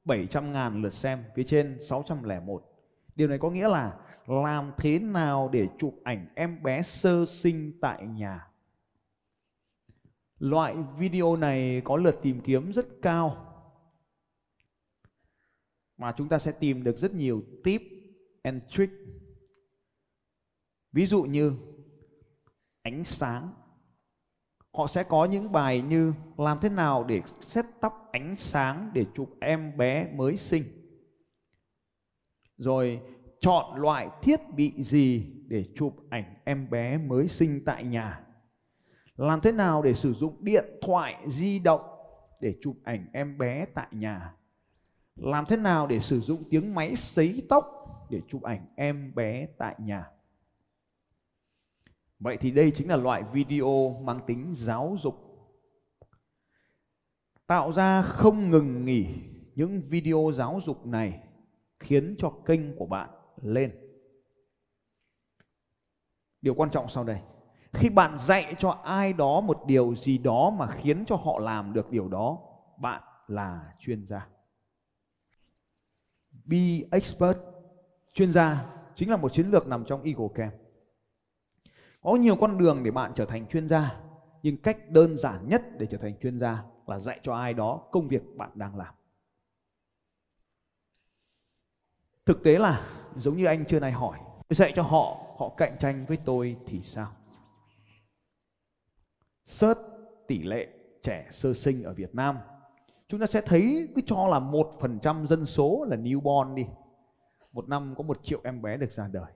700 0.06 0.52
ngàn 0.52 0.82
lượt 0.82 0.94
xem, 0.94 1.24
phía 1.36 1.44
trên 1.44 1.78
601 1.82 2.76
điều 3.16 3.28
này 3.28 3.38
có 3.38 3.50
nghĩa 3.50 3.68
là 3.68 4.00
làm 4.28 4.72
thế 4.78 5.00
nào 5.00 5.50
để 5.54 5.68
chụp 5.78 5.96
ảnh 6.04 6.28
em 6.36 6.64
bé 6.64 6.82
sơ 6.82 7.26
sinh 7.26 7.80
tại 7.82 8.08
nhà. 8.08 8.48
Loại 10.40 10.76
video 10.98 11.36
này 11.36 11.82
có 11.86 11.98
lượt 11.98 12.20
tìm 12.22 12.42
kiếm 12.42 12.72
rất 12.72 12.86
cao, 13.02 13.52
mà 15.98 16.14
chúng 16.18 16.30
ta 16.30 16.40
sẽ 16.40 16.52
tìm 16.52 16.84
được 16.84 16.98
rất 16.98 17.14
nhiều 17.14 17.44
tip 17.64 17.82
and 18.44 18.64
trick. 18.68 18.94
Ví 20.92 21.06
dụ 21.06 21.24
như 21.24 21.54
ánh 22.82 23.04
sáng 23.04 23.54
họ 24.76 24.88
sẽ 24.88 25.04
có 25.04 25.26
những 25.26 25.52
bài 25.52 25.82
như 25.82 26.14
làm 26.38 26.60
thế 26.62 26.70
nào 26.70 27.04
để 27.04 27.22
set 27.42 27.66
tóc 27.82 28.10
ánh 28.12 28.36
sáng 28.38 28.92
để 28.94 29.06
chụp 29.16 29.30
em 29.40 29.78
bé 29.78 30.08
mới 30.16 30.38
sinh? 30.38 30.64
Rồi, 32.58 33.02
chọn 33.40 33.76
loại 33.82 34.10
thiết 34.22 34.40
bị 34.56 34.74
gì 34.84 35.26
để 35.48 35.66
chụp 35.76 35.96
ảnh 36.10 36.36
em 36.44 36.70
bé 36.70 36.98
mới 36.98 37.28
sinh 37.28 37.66
tại 37.66 37.84
nhà? 37.84 38.22
Làm 39.16 39.42
thế 39.42 39.52
nào 39.52 39.82
để 39.82 39.94
sử 39.94 40.14
dụng 40.14 40.38
điện 40.40 40.66
thoại 40.82 41.16
di 41.28 41.60
động 41.60 41.82
để 42.42 42.56
chụp 42.62 42.76
ảnh 42.84 43.08
em 43.14 43.38
bé 43.38 43.66
tại 43.74 43.88
nhà? 43.92 44.34
Làm 45.16 45.46
thế 45.46 45.58
nào 45.58 45.88
để 45.88 46.00
sử 46.00 46.20
dụng 46.20 46.44
tiếng 46.50 46.76
máy 46.76 46.96
sấy 46.96 47.46
tóc 47.50 47.66
để 48.10 48.22
chụp 48.28 48.44
ảnh 48.44 48.66
em 48.76 49.16
bé 49.16 49.48
tại 49.58 49.76
nhà? 49.80 50.10
Vậy 52.20 52.38
thì 52.38 52.52
đây 52.52 52.72
chính 52.76 52.90
là 52.90 52.96
loại 52.96 53.24
video 53.34 54.02
mang 54.04 54.20
tính 54.28 54.54
giáo 54.56 54.96
dục. 55.00 55.16
Tạo 57.48 57.72
ra 57.72 58.02
không 58.02 58.50
ngừng 58.50 58.86
nghỉ 58.86 59.08
những 59.56 59.82
video 59.82 60.32
giáo 60.34 60.60
dục 60.64 60.86
này 60.86 61.20
khiến 61.80 62.16
cho 62.18 62.30
kênh 62.46 62.76
của 62.76 62.86
bạn 62.86 63.10
lên. 63.42 63.72
Điều 66.42 66.54
quan 66.54 66.70
trọng 66.70 66.90
sau 66.90 67.04
đây, 67.04 67.22
khi 67.74 67.90
bạn 67.90 68.18
dạy 68.18 68.56
cho 68.60 68.70
ai 68.70 69.14
đó 69.14 69.42
một 69.42 69.64
điều 69.68 69.96
gì 69.96 70.18
đó 70.18 70.50
mà 70.50 70.68
khiến 70.68 71.06
cho 71.06 71.16
họ 71.16 71.40
làm 71.40 71.74
được 71.74 71.92
điều 71.92 72.08
đó, 72.08 72.40
bạn 72.80 73.04
là 73.28 73.74
chuyên 73.80 74.06
gia. 74.06 74.28
Be 76.46 76.80
expert. 76.92 77.38
Chuyên 78.14 78.34
gia 78.34 78.66
chính 78.96 79.10
là 79.10 79.18
một 79.18 79.34
chiến 79.34 79.50
lược 79.50 79.68
nằm 79.68 79.86
trong 79.86 80.04
Eagle 80.04 80.28
Camp 80.36 80.54
có 82.06 82.16
nhiều 82.16 82.36
con 82.36 82.58
đường 82.58 82.84
để 82.84 82.92
bạn 82.92 83.12
trở 83.16 83.26
thành 83.26 83.48
chuyên 83.48 83.68
gia, 83.68 84.02
nhưng 84.44 84.58
cách 84.58 84.90
đơn 84.90 85.18
giản 85.18 85.50
nhất 85.50 85.62
để 85.78 85.88
trở 85.92 85.98
thành 85.98 86.18
chuyên 86.20 86.40
gia 86.40 86.64
là 86.88 87.00
dạy 87.00 87.20
cho 87.24 87.36
ai 87.36 87.54
đó 87.54 87.88
công 87.92 88.08
việc 88.08 88.22
bạn 88.36 88.50
đang 88.54 88.78
làm. 88.78 88.96
Thực 92.26 92.44
tế 92.44 92.60
là, 92.60 92.88
giống 93.16 93.38
như 93.38 93.46
anh 93.46 93.66
chưa 93.66 93.80
này 93.80 93.92
hỏi, 93.92 94.20
tôi 94.48 94.56
dạy 94.56 94.74
cho 94.76 94.82
họ 94.82 95.18
họ 95.38 95.50
cạnh 95.58 95.78
tranh 95.80 96.06
với 96.06 96.18
tôi 96.26 96.58
thì 96.66 96.82
sao? 96.82 97.12
Search 99.46 99.80
tỷ 100.28 100.44
lệ 100.44 100.68
trẻ 101.04 101.28
sơ 101.32 101.54
sinh 101.54 101.84
ở 101.84 101.94
Việt 101.94 102.16
Nam. 102.16 102.38
Chúng 103.08 103.20
ta 103.20 103.26
sẽ 103.26 103.42
thấy 103.42 103.90
cứ 103.96 104.02
cho 104.06 104.28
là 104.28 104.40
một 104.40 104.72
phần 104.80 105.00
trăm 105.00 105.28
dân 105.28 105.46
số 105.46 105.86
là 105.90 105.98
newborn 105.98 106.56
đi. 106.56 106.66
Một 107.52 107.70
năm 107.70 107.94
có 107.98 108.04
một 108.04 108.24
triệu 108.24 108.42
em 108.44 108.62
bé 108.62 108.78
được 108.78 108.92
ra 108.92 109.08
đời 109.08 109.32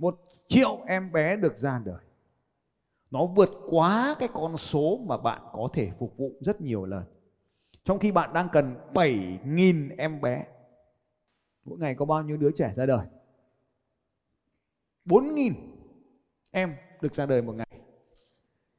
một 0.00 0.18
triệu 0.48 0.78
em 0.86 1.12
bé 1.12 1.36
được 1.36 1.58
ra 1.58 1.80
đời. 1.84 2.00
Nó 3.10 3.26
vượt 3.26 3.50
quá 3.70 4.16
cái 4.18 4.28
con 4.32 4.56
số 4.56 4.98
mà 5.06 5.16
bạn 5.16 5.42
có 5.52 5.68
thể 5.72 5.90
phục 5.98 6.16
vụ 6.16 6.32
rất 6.40 6.60
nhiều 6.60 6.84
lần. 6.84 7.04
Trong 7.84 7.98
khi 7.98 8.12
bạn 8.12 8.32
đang 8.32 8.48
cần 8.52 8.76
7.000 8.94 9.90
em 9.98 10.20
bé, 10.20 10.44
mỗi 11.64 11.78
ngày 11.78 11.94
có 11.94 12.04
bao 12.04 12.22
nhiêu 12.22 12.36
đứa 12.36 12.50
trẻ 12.50 12.72
ra 12.76 12.86
đời? 12.86 13.06
4.000 15.04 15.52
em 16.50 16.76
được 17.00 17.14
ra 17.14 17.26
đời 17.26 17.42
một 17.42 17.52
ngày. 17.52 17.80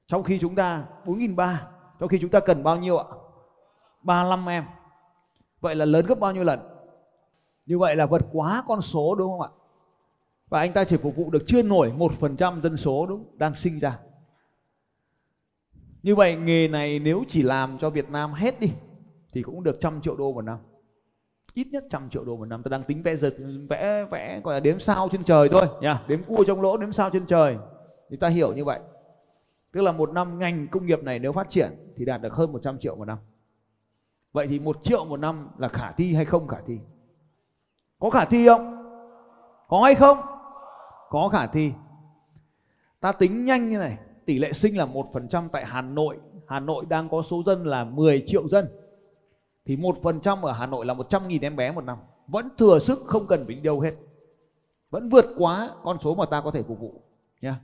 Trong 0.08 0.24
khi 0.24 0.40
chúng 0.40 0.56
ta 0.56 0.88
4.300 1.06 1.56
trong 2.00 2.10
khi 2.10 2.20
chúng 2.22 2.30
ta 2.30 2.40
cần 2.40 2.64
bao 2.64 2.78
nhiêu 2.78 2.98
ạ? 2.98 3.06
35 4.02 4.46
em. 4.46 4.66
Vậy 5.60 5.76
là 5.76 5.86
lớn 5.86 6.06
gấp 6.06 6.20
bao 6.20 6.32
nhiêu 6.32 6.44
lần? 6.44 6.60
Như 7.66 7.80
vậy 7.80 7.96
là 7.96 8.06
vượt 8.06 8.22
quá 8.32 8.64
con 8.68 8.82
số 8.82 9.16
đúng 9.16 9.32
không 9.32 9.42
ạ? 9.42 9.50
Và 10.52 10.60
anh 10.60 10.74
ta 10.74 10.84
chỉ 10.84 10.98
phục 10.98 11.16
vụ 11.16 11.30
được 11.30 11.44
chưa 11.48 11.64
nổi 11.64 11.94
một 11.94 12.14
phần 12.20 12.36
trăm 12.36 12.62
dân 12.62 12.78
số 12.78 13.06
đúng, 13.06 13.26
đang 13.38 13.56
sinh 13.56 13.80
ra. 13.80 14.00
Như 16.04 16.16
vậy, 16.16 16.36
nghề 16.36 16.68
này 16.68 17.00
nếu 17.00 17.24
chỉ 17.28 17.42
làm 17.42 17.78
cho 17.78 17.90
Việt 17.90 18.10
Nam 18.10 18.34
hết 18.34 18.60
đi, 18.60 18.72
thì 19.34 19.42
cũng 19.42 19.64
được 19.64 19.78
trăm 19.82 20.02
triệu 20.02 20.16
đô 20.16 20.34
một 20.34 20.42
năm. 20.42 20.58
Ít 21.54 21.68
nhất 21.72 21.84
trăm 21.90 22.10
triệu 22.10 22.24
đô 22.24 22.38
một 22.38 22.46
năm. 22.46 22.64
Tôi 22.64 22.70
đang 22.70 22.84
tính 22.84 23.04
vẽ 23.04 23.16
giật, 23.16 23.34
vẽ 23.70 24.06
vẽ 24.12 24.42
gọi 24.44 24.54
là 24.54 24.60
đếm 24.60 24.80
sao 24.80 25.10
trên 25.12 25.24
trời 25.24 25.50
thôi, 25.50 25.68
nha. 25.82 26.04
Đếm 26.08 26.24
cua 26.24 26.44
trong 26.48 26.62
lỗ, 26.62 26.78
đếm 26.78 26.92
sao 26.92 27.10
trên 27.10 27.26
trời. 27.26 27.58
Thì 28.10 28.18
ta 28.18 28.28
hiểu 28.28 28.54
như 28.54 28.66
vậy. 28.66 28.80
Tức 29.72 29.82
là 29.82 29.92
một 29.92 30.12
năm 30.14 30.40
ngành 30.40 30.68
công 30.68 30.86
nghiệp 30.86 31.04
này 31.04 31.20
nếu 31.20 31.32
phát 31.32 31.50
triển 31.50 31.94
thì 31.98 32.06
đạt 32.06 32.22
được 32.22 32.34
hơn 32.34 32.52
100 32.52 32.80
triệu 32.80 32.96
một 32.96 33.06
năm. 33.06 33.18
Vậy 34.32 34.48
thì 34.48 34.60
một 34.60 34.78
triệu 34.84 35.06
một 35.06 35.18
năm 35.18 35.48
là 35.58 35.68
khả 35.68 35.92
thi 35.92 36.14
hay 36.14 36.26
không 36.26 36.48
khả 36.48 36.58
thi? 36.68 36.80
Có 38.00 38.10
khả 38.10 38.26
thi 38.26 38.48
không? 38.48 38.78
Có 39.68 39.82
hay 39.84 39.96
không? 39.96 40.18
Có 41.12 41.30
khả 41.30 41.48
thi. 41.48 41.74
Ta 43.00 43.12
tính 43.12 43.46
nhanh 43.46 43.70
như 43.70 43.78
này, 43.78 43.98
tỷ 44.26 44.40
lệ 44.40 44.54
sinh 44.54 44.78
là 44.78 44.86
một 44.86 45.08
phần 45.14 45.28
trăm 45.28 45.50
tại 45.52 45.66
Hà 45.66 45.82
Nội. 45.82 46.20
Hà 46.48 46.60
Nội 46.60 46.86
đang 46.90 47.10
có 47.10 47.22
số 47.22 47.44
dân 47.46 47.66
là 47.66 47.84
10 47.84 48.24
triệu 48.28 48.48
dân. 48.48 48.66
Thì 49.66 49.78
một 49.78 49.98
phần 50.04 50.20
trăm 50.20 50.42
ở 50.42 50.52
Hà 50.52 50.66
Nội 50.66 50.86
là 50.86 50.94
100 50.94 51.28
nghìn 51.28 51.42
em 51.42 51.56
bé 51.56 51.72
một 51.72 51.84
năm. 51.84 51.98
Vẫn 52.28 52.50
thừa 52.58 52.80
sức, 52.80 53.04
không 53.06 53.28
cần 53.28 53.48
bình 53.48 53.58
đi 53.58 53.64
đâu 53.64 53.80
hết. 53.80 53.94
Vẫn 54.90 55.10
vượt 55.10 55.26
quá 55.38 55.70
con 55.84 55.98
số 56.02 56.16
mà 56.16 56.26
ta 56.26 56.42
có 56.42 56.52
thể 56.52 56.64
phục 56.64 56.80
vụ 56.80 57.02
nha 57.42 57.60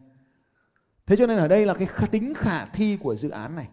thế 1.07 1.15
cho 1.15 1.27
nên 1.27 1.37
ở 1.37 1.47
đây 1.47 1.65
là 1.65 1.73
cái 1.73 1.87
tính 2.11 2.33
khả 2.33 2.65
thi 2.65 2.97
của 2.97 3.15
dự 3.15 3.29
án 3.29 3.55
này. 3.55 3.67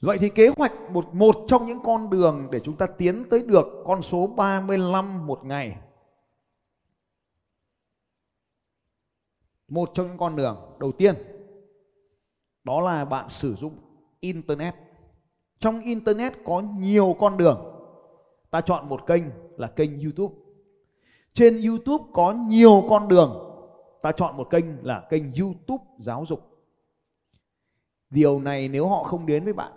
Vậy 0.00 0.18
thì 0.18 0.28
kế 0.28 0.48
hoạch 0.56 0.72
một 0.90 1.14
một 1.14 1.36
trong 1.48 1.66
những 1.66 1.80
con 1.84 2.10
đường 2.10 2.48
để 2.52 2.60
chúng 2.60 2.76
ta 2.76 2.86
tiến 2.86 3.24
tới 3.30 3.42
được 3.42 3.66
con 3.86 4.02
số 4.02 4.26
35 4.26 5.26
một 5.26 5.44
ngày. 5.44 5.76
Một 9.74 9.90
trong 9.94 10.06
những 10.08 10.18
con 10.18 10.36
đường 10.36 10.76
đầu 10.80 10.92
tiên 10.92 11.14
đó 12.64 12.80
là 12.80 13.04
bạn 13.04 13.28
sử 13.28 13.54
dụng 13.54 13.78
internet. 14.20 14.74
Trong 15.58 15.80
internet 15.80 16.32
có 16.44 16.60
nhiều 16.60 17.16
con 17.18 17.36
đường. 17.36 17.60
Ta 18.50 18.60
chọn 18.60 18.88
một 18.88 19.06
kênh 19.06 19.22
là 19.56 19.66
kênh 19.66 20.00
YouTube. 20.00 20.34
Trên 21.32 21.62
YouTube 21.62 22.04
có 22.12 22.32
nhiều 22.32 22.84
con 22.88 23.08
đường. 23.08 23.30
Ta 24.02 24.12
chọn 24.12 24.36
một 24.36 24.50
kênh 24.50 24.64
là 24.86 25.06
kênh 25.10 25.34
YouTube 25.34 25.84
giáo 25.98 26.24
dục. 26.28 26.40
Điều 28.10 28.40
này 28.40 28.68
nếu 28.68 28.88
họ 28.88 29.02
không 29.04 29.26
đến 29.26 29.44
với 29.44 29.52
bạn 29.52 29.72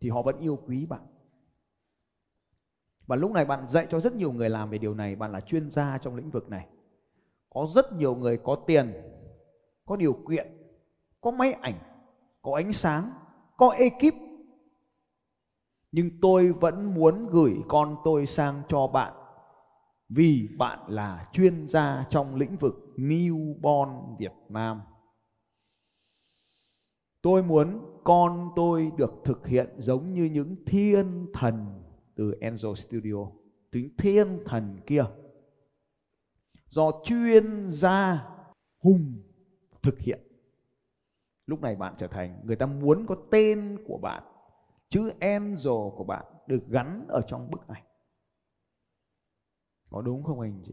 thì 0.00 0.10
họ 0.10 0.22
vẫn 0.22 0.38
yêu 0.38 0.58
quý 0.66 0.86
bạn. 0.86 1.02
Và 3.06 3.16
lúc 3.16 3.30
này 3.30 3.44
bạn 3.44 3.68
dạy 3.68 3.86
cho 3.90 4.00
rất 4.00 4.14
nhiều 4.14 4.32
người 4.32 4.50
làm 4.50 4.70
về 4.70 4.78
điều 4.78 4.94
này, 4.94 5.16
bạn 5.16 5.32
là 5.32 5.40
chuyên 5.40 5.70
gia 5.70 5.98
trong 5.98 6.16
lĩnh 6.16 6.30
vực 6.30 6.50
này. 6.50 6.66
Có 7.54 7.66
rất 7.66 7.92
nhiều 7.92 8.14
người 8.14 8.38
có 8.44 8.56
tiền, 8.66 8.92
có 9.86 9.96
điều 9.96 10.12
kiện, 10.30 10.46
có 11.20 11.30
máy 11.30 11.52
ảnh, 11.52 11.78
có 12.42 12.54
ánh 12.54 12.72
sáng, 12.72 13.10
có 13.56 13.70
ekip. 13.70 14.14
Nhưng 15.92 16.10
tôi 16.22 16.52
vẫn 16.52 16.94
muốn 16.94 17.26
gửi 17.26 17.54
con 17.68 17.96
tôi 18.04 18.26
sang 18.26 18.62
cho 18.68 18.86
bạn 18.86 19.12
vì 20.08 20.48
bạn 20.58 20.78
là 20.88 21.28
chuyên 21.32 21.68
gia 21.68 22.06
trong 22.10 22.34
lĩnh 22.34 22.56
vực 22.56 22.74
newborn 22.96 24.16
Việt 24.18 24.32
Nam. 24.48 24.80
Tôi 27.22 27.42
muốn 27.42 27.80
con 28.04 28.52
tôi 28.56 28.92
được 28.96 29.12
thực 29.24 29.46
hiện 29.46 29.68
giống 29.78 30.14
như 30.14 30.24
những 30.24 30.56
thiên 30.66 31.26
thần 31.34 31.82
từ 32.14 32.34
Enzo 32.40 32.74
Studio, 32.74 33.26
tính 33.70 33.82
những 33.82 33.96
thiên 33.98 34.42
thần 34.46 34.80
kia. 34.86 35.04
Do 36.74 36.90
chuyên 37.04 37.70
gia 37.70 38.28
hùng 38.80 39.22
thực 39.82 39.98
hiện. 39.98 40.20
Lúc 41.46 41.60
này 41.60 41.76
bạn 41.76 41.94
trở 41.98 42.06
thành 42.06 42.40
người 42.44 42.56
ta 42.56 42.66
muốn 42.66 43.06
có 43.06 43.16
tên 43.30 43.78
của 43.86 43.98
bạn, 43.98 44.22
chữ 44.88 45.12
angel 45.20 45.90
của 45.96 46.04
bạn 46.04 46.24
được 46.46 46.68
gắn 46.68 47.06
ở 47.08 47.20
trong 47.26 47.50
bức 47.50 47.68
ảnh. 47.68 47.82
có 49.90 50.02
đúng 50.02 50.22
không 50.22 50.40
anh 50.40 50.60
chị? 50.64 50.72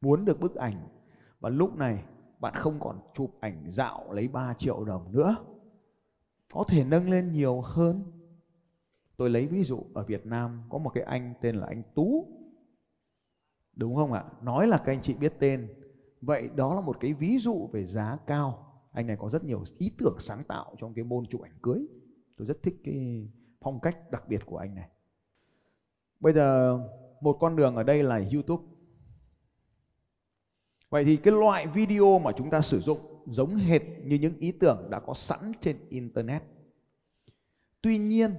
Muốn 0.00 0.24
được 0.24 0.40
bức 0.40 0.54
ảnh. 0.54 0.88
Và 1.40 1.50
lúc 1.50 1.76
này 1.76 2.04
bạn 2.38 2.54
không 2.56 2.80
còn 2.80 3.00
chụp 3.14 3.30
ảnh 3.40 3.64
dạo 3.70 4.12
lấy 4.12 4.28
3 4.28 4.54
triệu 4.54 4.84
đồng 4.84 5.12
nữa. 5.12 5.36
Có 6.52 6.64
thể 6.68 6.84
nâng 6.84 7.10
lên 7.10 7.32
nhiều 7.32 7.60
hơn. 7.60 8.02
Tôi 9.16 9.30
lấy 9.30 9.46
ví 9.46 9.64
dụ 9.64 9.82
ở 9.94 10.04
Việt 10.04 10.26
Nam 10.26 10.62
có 10.68 10.78
một 10.78 10.90
cái 10.94 11.04
anh 11.04 11.34
tên 11.40 11.56
là 11.56 11.66
anh 11.66 11.82
Tú 11.94 12.35
đúng 13.76 13.96
không 13.96 14.12
ạ? 14.12 14.24
Nói 14.42 14.66
là 14.66 14.78
các 14.78 14.92
anh 14.92 15.02
chị 15.02 15.14
biết 15.14 15.32
tên. 15.38 15.68
Vậy 16.20 16.48
đó 16.54 16.74
là 16.74 16.80
một 16.80 17.00
cái 17.00 17.12
ví 17.12 17.38
dụ 17.38 17.68
về 17.72 17.84
giá 17.84 18.18
cao. 18.26 18.72
Anh 18.92 19.06
này 19.06 19.16
có 19.16 19.30
rất 19.30 19.44
nhiều 19.44 19.64
ý 19.78 19.90
tưởng 19.98 20.16
sáng 20.18 20.42
tạo 20.44 20.74
trong 20.78 20.94
cái 20.94 21.04
môn 21.04 21.26
chụp 21.26 21.42
ảnh 21.42 21.58
cưới. 21.62 21.86
Tôi 22.36 22.46
rất 22.46 22.62
thích 22.62 22.76
cái 22.84 23.28
phong 23.60 23.80
cách 23.80 24.10
đặc 24.10 24.28
biệt 24.28 24.46
của 24.46 24.56
anh 24.56 24.74
này. 24.74 24.88
Bây 26.20 26.32
giờ, 26.32 26.78
một 27.20 27.32
con 27.32 27.56
đường 27.56 27.76
ở 27.76 27.82
đây 27.82 28.02
là 28.02 28.20
YouTube. 28.32 28.64
Vậy 30.90 31.04
thì 31.04 31.16
cái 31.16 31.34
loại 31.34 31.66
video 31.66 32.18
mà 32.18 32.32
chúng 32.36 32.50
ta 32.50 32.60
sử 32.60 32.80
dụng 32.80 32.98
giống 33.26 33.56
hệt 33.56 33.82
như 34.04 34.18
những 34.18 34.38
ý 34.38 34.52
tưởng 34.52 34.90
đã 34.90 35.00
có 35.00 35.14
sẵn 35.14 35.52
trên 35.60 35.76
internet. 35.88 36.42
Tuy 37.82 37.98
nhiên, 37.98 38.34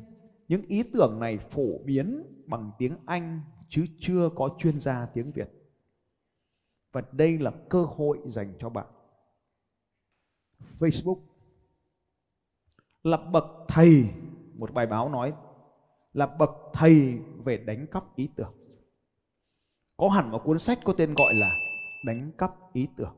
những 0.48 0.62
ý 0.68 0.84
tưởng 0.84 1.20
này 1.20 1.38
phổ 1.38 1.78
biến 1.86 2.24
bằng 2.46 2.72
tiếng 2.78 2.96
Anh 3.06 3.42
chứ 3.70 3.86
chưa 4.00 4.30
có 4.36 4.50
chuyên 4.60 4.80
gia 4.80 5.06
tiếng 5.06 5.32
Việt. 5.32 5.50
Và 6.92 7.02
đây 7.12 7.38
là 7.38 7.52
cơ 7.70 7.84
hội 7.84 8.20
dành 8.26 8.54
cho 8.60 8.70
bạn. 8.70 8.88
Facebook 10.80 11.20
là 13.04 13.18
bậc 13.18 13.46
thầy, 13.68 14.10
một 14.54 14.74
bài 14.74 14.86
báo 14.86 15.10
nói, 15.10 15.34
là 16.14 16.26
bậc 16.26 16.52
thầy 16.74 17.20
về 17.44 17.58
đánh 17.58 17.88
cắp 17.88 18.16
ý 18.16 18.30
tưởng. 18.36 18.54
Có 19.98 20.10
hẳn 20.10 20.32
một 20.32 20.42
cuốn 20.44 20.60
sách 20.60 20.80
có 20.84 20.94
tên 20.98 21.14
gọi 21.18 21.34
là 21.34 21.50
đánh 22.06 22.32
cắp 22.38 22.74
ý 22.74 22.88
tưởng. 22.98 23.16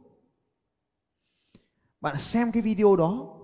Bạn 2.01 2.17
xem 2.17 2.51
cái 2.51 2.61
video 2.61 2.95
đó, 2.95 3.37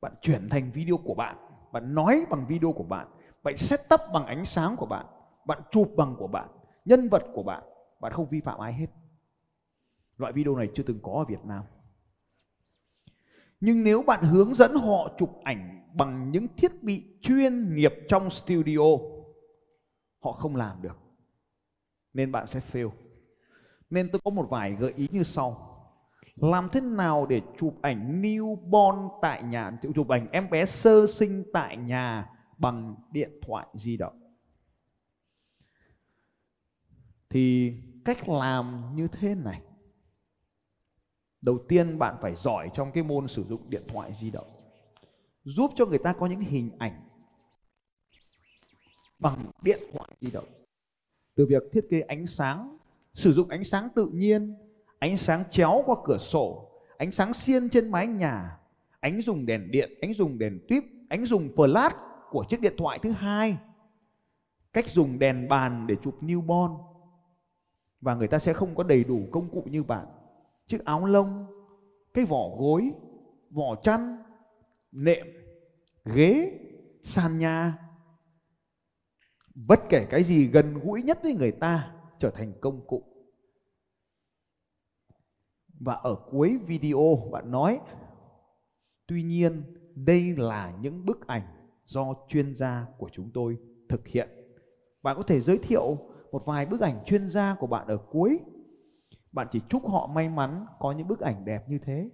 bạn 0.00 0.12
chuyển 0.22 0.48
thành 0.48 0.70
video 0.70 0.96
của 0.96 1.14
bạn 1.14 1.50
bạn 1.72 1.94
nói 1.94 2.26
bằng 2.30 2.46
video 2.46 2.72
của 2.72 2.82
bạn 2.82 3.08
bạn 3.42 3.56
setup 3.56 4.00
bằng 4.12 4.26
ánh 4.26 4.44
sáng 4.44 4.76
của 4.76 4.86
bạn 4.86 5.06
bạn 5.50 5.62
chụp 5.70 5.92
bằng 5.96 6.16
của 6.18 6.26
bạn, 6.26 6.48
nhân 6.84 7.08
vật 7.08 7.22
của 7.34 7.42
bạn 7.42 7.62
bạn 8.00 8.12
không 8.12 8.28
vi 8.28 8.40
phạm 8.40 8.58
ai 8.58 8.72
hết. 8.72 8.86
Loại 10.16 10.32
video 10.32 10.56
này 10.56 10.68
chưa 10.74 10.82
từng 10.82 10.98
có 11.02 11.12
ở 11.12 11.24
Việt 11.24 11.44
Nam. 11.44 11.64
Nhưng 13.60 13.84
nếu 13.84 14.02
bạn 14.02 14.24
hướng 14.24 14.54
dẫn 14.54 14.74
họ 14.74 15.14
chụp 15.18 15.30
ảnh 15.44 15.90
bằng 15.94 16.30
những 16.30 16.46
thiết 16.56 16.82
bị 16.82 17.04
chuyên 17.22 17.74
nghiệp 17.74 17.94
trong 18.08 18.30
studio, 18.30 18.88
họ 20.18 20.32
không 20.32 20.56
làm 20.56 20.82
được. 20.82 20.98
Nên 22.12 22.32
bạn 22.32 22.46
sẽ 22.46 22.60
fail. 22.72 22.90
Nên 23.90 24.08
tôi 24.12 24.20
có 24.24 24.30
một 24.30 24.46
vài 24.50 24.72
gợi 24.72 24.92
ý 24.96 25.08
như 25.10 25.22
sau. 25.22 25.66
Làm 26.36 26.68
thế 26.72 26.80
nào 26.80 27.26
để 27.26 27.40
chụp 27.58 27.74
ảnh 27.82 28.22
newborn 28.22 29.08
tại 29.22 29.42
nhà, 29.42 29.78
chụp 29.94 30.08
ảnh 30.08 30.28
em 30.32 30.50
bé 30.50 30.64
sơ 30.64 31.06
sinh 31.06 31.44
tại 31.52 31.76
nhà 31.76 32.30
bằng 32.58 32.94
điện 33.12 33.30
thoại 33.42 33.66
di 33.74 33.96
động? 33.96 34.19
Thì 37.30 37.74
cách 38.04 38.28
làm 38.28 38.82
như 38.94 39.08
thế 39.08 39.34
này. 39.34 39.62
Đầu 41.42 41.58
tiên 41.68 41.98
bạn 41.98 42.16
phải 42.22 42.34
giỏi 42.34 42.70
trong 42.74 42.92
cái 42.92 43.04
môn 43.04 43.28
sử 43.28 43.44
dụng 43.44 43.70
điện 43.70 43.82
thoại 43.88 44.12
di 44.20 44.30
động. 44.30 44.50
Giúp 45.44 45.70
cho 45.76 45.86
người 45.86 45.98
ta 45.98 46.12
có 46.12 46.26
những 46.26 46.40
hình 46.40 46.70
ảnh 46.78 47.08
bằng 49.18 49.36
điện 49.62 49.78
thoại 49.92 50.10
di 50.20 50.30
động. 50.30 50.48
Từ 51.34 51.46
việc 51.46 51.62
thiết 51.72 51.86
kế 51.90 52.00
ánh 52.00 52.26
sáng, 52.26 52.78
sử 53.14 53.32
dụng 53.32 53.48
ánh 53.48 53.64
sáng 53.64 53.88
tự 53.94 54.06
nhiên, 54.06 54.54
ánh 54.98 55.16
sáng 55.16 55.44
chéo 55.50 55.82
qua 55.86 55.96
cửa 56.04 56.18
sổ, 56.18 56.70
ánh 56.98 57.12
sáng 57.12 57.34
xiên 57.34 57.68
trên 57.68 57.90
mái 57.90 58.06
nhà, 58.06 58.58
ánh 59.00 59.20
dùng 59.20 59.46
đèn 59.46 59.70
điện, 59.70 59.98
ánh 60.00 60.14
dùng 60.14 60.38
đèn 60.38 60.58
tuyếp, 60.68 60.82
ánh 61.08 61.24
dùng 61.24 61.48
flash 61.56 61.90
của 62.30 62.44
chiếc 62.48 62.60
điện 62.60 62.74
thoại 62.78 62.98
thứ 63.02 63.10
hai. 63.10 63.56
Cách 64.72 64.88
dùng 64.88 65.18
đèn 65.18 65.48
bàn 65.48 65.86
để 65.86 65.96
chụp 66.02 66.22
newborn 66.22 66.89
và 68.00 68.14
người 68.14 68.28
ta 68.28 68.38
sẽ 68.38 68.52
không 68.52 68.74
có 68.74 68.82
đầy 68.82 69.04
đủ 69.04 69.20
công 69.32 69.50
cụ 69.50 69.62
như 69.70 69.82
bạn. 69.82 70.06
Chiếc 70.66 70.84
áo 70.84 71.04
lông, 71.04 71.46
cái 72.14 72.24
vỏ 72.24 72.48
gối, 72.58 72.92
vỏ 73.50 73.76
chăn, 73.82 74.22
nệm, 74.92 75.26
ghế, 76.04 76.58
sàn 77.02 77.38
nhà. 77.38 77.78
Bất 79.54 79.80
kể 79.88 80.06
cái 80.10 80.24
gì 80.24 80.46
gần 80.46 80.78
gũi 80.78 81.02
nhất 81.02 81.18
với 81.22 81.34
người 81.34 81.52
ta, 81.52 81.94
trở 82.18 82.30
thành 82.30 82.52
công 82.60 82.86
cụ. 82.86 83.04
Và 85.80 85.94
ở 85.94 86.14
cuối 86.30 86.58
video, 86.66 87.28
bạn 87.32 87.50
nói, 87.50 87.80
tuy 89.06 89.22
nhiên, 89.22 89.62
đây 89.94 90.36
là 90.36 90.76
những 90.80 91.06
bức 91.06 91.26
ảnh 91.26 91.42
do 91.84 92.14
chuyên 92.28 92.54
gia 92.54 92.86
của 92.98 93.08
chúng 93.12 93.30
tôi 93.34 93.58
thực 93.88 94.06
hiện. 94.06 94.28
Bạn 95.02 95.16
có 95.16 95.22
thể 95.22 95.40
giới 95.40 95.58
thiệu 95.58 95.96
một 96.32 96.44
vài 96.44 96.66
bức 96.66 96.80
ảnh 96.80 97.04
chuyên 97.04 97.28
gia 97.28 97.54
của 97.54 97.66
bạn 97.66 97.86
ở 97.86 97.96
cuối. 97.96 98.40
Bạn 99.32 99.46
chỉ 99.50 99.60
chúc 99.68 99.88
họ 99.88 100.06
may 100.06 100.28
mắn, 100.28 100.66
có 100.78 100.92
những 100.92 101.08
bức 101.08 101.20
ảnh 101.20 101.44
đẹp 101.44 101.68
như 101.68 101.78
thế. 101.84 102.10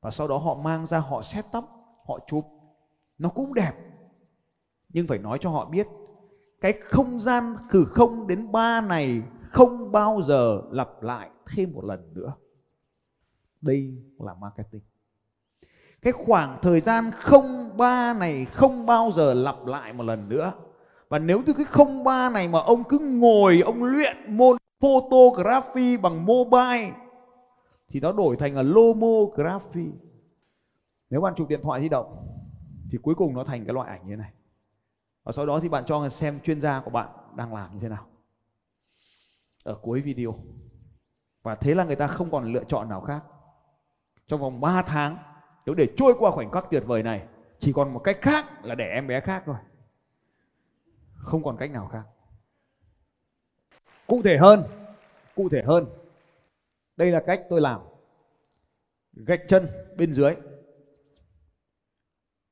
Và 0.00 0.10
sau 0.10 0.28
đó 0.28 0.38
họ 0.38 0.54
mang 0.54 0.86
ra, 0.86 0.98
họ 0.98 1.22
xét 1.22 1.44
tóc 1.52 1.64
họ 2.06 2.18
chụp. 2.26 2.44
Nó 3.18 3.28
cũng 3.28 3.54
đẹp. 3.54 3.72
Nhưng 4.88 5.06
phải 5.06 5.18
nói 5.18 5.38
cho 5.40 5.50
họ 5.50 5.64
biết, 5.64 5.86
cái 6.60 6.72
không 6.72 7.20
gian 7.20 7.56
từ 7.72 7.84
không 7.84 8.26
đến 8.26 8.52
ba 8.52 8.80
này 8.80 9.22
không 9.50 9.92
bao 9.92 10.22
giờ 10.22 10.62
lặp 10.70 11.02
lại 11.02 11.30
thêm 11.50 11.72
một 11.72 11.84
lần 11.84 12.14
nữa. 12.14 12.34
Đây 13.60 14.02
là 14.18 14.34
marketing. 14.34 14.82
Cái 16.02 16.12
khoảng 16.12 16.58
thời 16.62 16.80
gian 16.80 17.10
không 17.20 17.76
ba 17.76 18.14
này 18.14 18.44
không 18.44 18.86
bao 18.86 19.12
giờ 19.14 19.34
lặp 19.34 19.66
lại 19.66 19.92
một 19.92 20.04
lần 20.04 20.28
nữa 20.28 20.52
và 21.08 21.18
nếu 21.18 21.42
từ 21.46 21.52
cái 21.52 21.64
không 21.64 22.04
ba 22.04 22.30
này 22.30 22.48
mà 22.48 22.58
ông 22.60 22.84
cứ 22.84 22.98
ngồi, 22.98 23.60
ông 23.60 23.84
luyện 23.84 24.36
môn 24.36 24.56
photography 24.80 25.96
bằng 25.96 26.26
mobile, 26.26 26.92
thì 27.88 28.00
nó 28.00 28.12
đổi 28.12 28.36
thành 28.36 28.54
là 28.54 28.62
lomography. 28.62 29.86
Nếu 31.10 31.20
bạn 31.20 31.34
chụp 31.36 31.48
điện 31.48 31.60
thoại 31.62 31.80
di 31.80 31.88
động, 31.88 32.26
thì 32.90 32.98
cuối 33.02 33.14
cùng 33.14 33.34
nó 33.34 33.44
thành 33.44 33.64
cái 33.64 33.74
loại 33.74 33.88
ảnh 33.88 34.06
như 34.06 34.12
thế 34.12 34.16
này. 34.16 34.32
Và 35.24 35.32
sau 35.32 35.46
đó 35.46 35.60
thì 35.60 35.68
bạn 35.68 35.84
cho 35.86 36.08
xem 36.08 36.40
chuyên 36.40 36.60
gia 36.60 36.80
của 36.80 36.90
bạn 36.90 37.08
đang 37.36 37.54
làm 37.54 37.74
như 37.74 37.80
thế 37.80 37.88
nào. 37.88 38.06
Ở 39.64 39.74
cuối 39.82 40.00
video. 40.00 40.34
Và 41.42 41.54
thế 41.54 41.74
là 41.74 41.84
người 41.84 41.96
ta 41.96 42.06
không 42.06 42.30
còn 42.30 42.52
lựa 42.52 42.64
chọn 42.64 42.88
nào 42.88 43.00
khác. 43.00 43.24
Trong 44.26 44.40
vòng 44.40 44.60
3 44.60 44.82
tháng, 44.82 45.16
nếu 45.66 45.74
để 45.74 45.86
trôi 45.96 46.14
qua 46.18 46.30
khoảnh 46.30 46.50
khắc 46.50 46.70
tuyệt 46.70 46.82
vời 46.86 47.02
này, 47.02 47.22
chỉ 47.58 47.72
còn 47.72 47.92
một 47.92 47.98
cách 47.98 48.18
khác 48.22 48.64
là 48.64 48.74
để 48.74 48.84
em 48.84 49.06
bé 49.06 49.20
khác 49.20 49.42
thôi 49.46 49.56
không 51.16 51.44
còn 51.44 51.56
cách 51.56 51.70
nào 51.70 51.88
khác. 51.88 52.04
Cụ 54.06 54.22
thể 54.22 54.36
hơn, 54.36 54.62
cụ 55.34 55.48
thể 55.48 55.62
hơn. 55.62 55.86
Đây 56.96 57.10
là 57.10 57.22
cách 57.26 57.42
tôi 57.48 57.60
làm. 57.60 57.80
Gạch 59.12 59.40
chân 59.48 59.68
bên 59.96 60.14
dưới. 60.14 60.34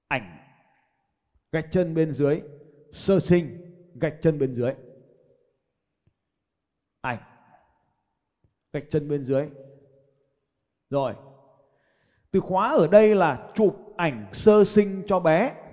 Ảnh. 0.09 0.39
Gạch 1.53 1.67
chân 1.71 1.95
bên 1.95 2.15
dưới. 2.15 2.43
Sơ 2.93 3.21
sinh, 3.21 3.59
gạch 3.95 4.15
chân 4.23 4.39
bên 4.39 4.55
dưới. 4.55 4.73
Ảnh. 7.01 7.23
Gạch 8.73 8.85
chân 8.91 9.09
bên 9.09 9.25
dưới. 9.25 9.49
Rồi. 10.91 11.15
Từ 12.31 12.41
khóa 12.41 12.69
ở 12.69 12.87
đây 12.87 13.15
là 13.15 13.53
chụp 13.55 13.95
ảnh 13.97 14.27
sơ 14.33 14.65
sinh 14.65 15.03
cho 15.07 15.21
bé 15.21 15.64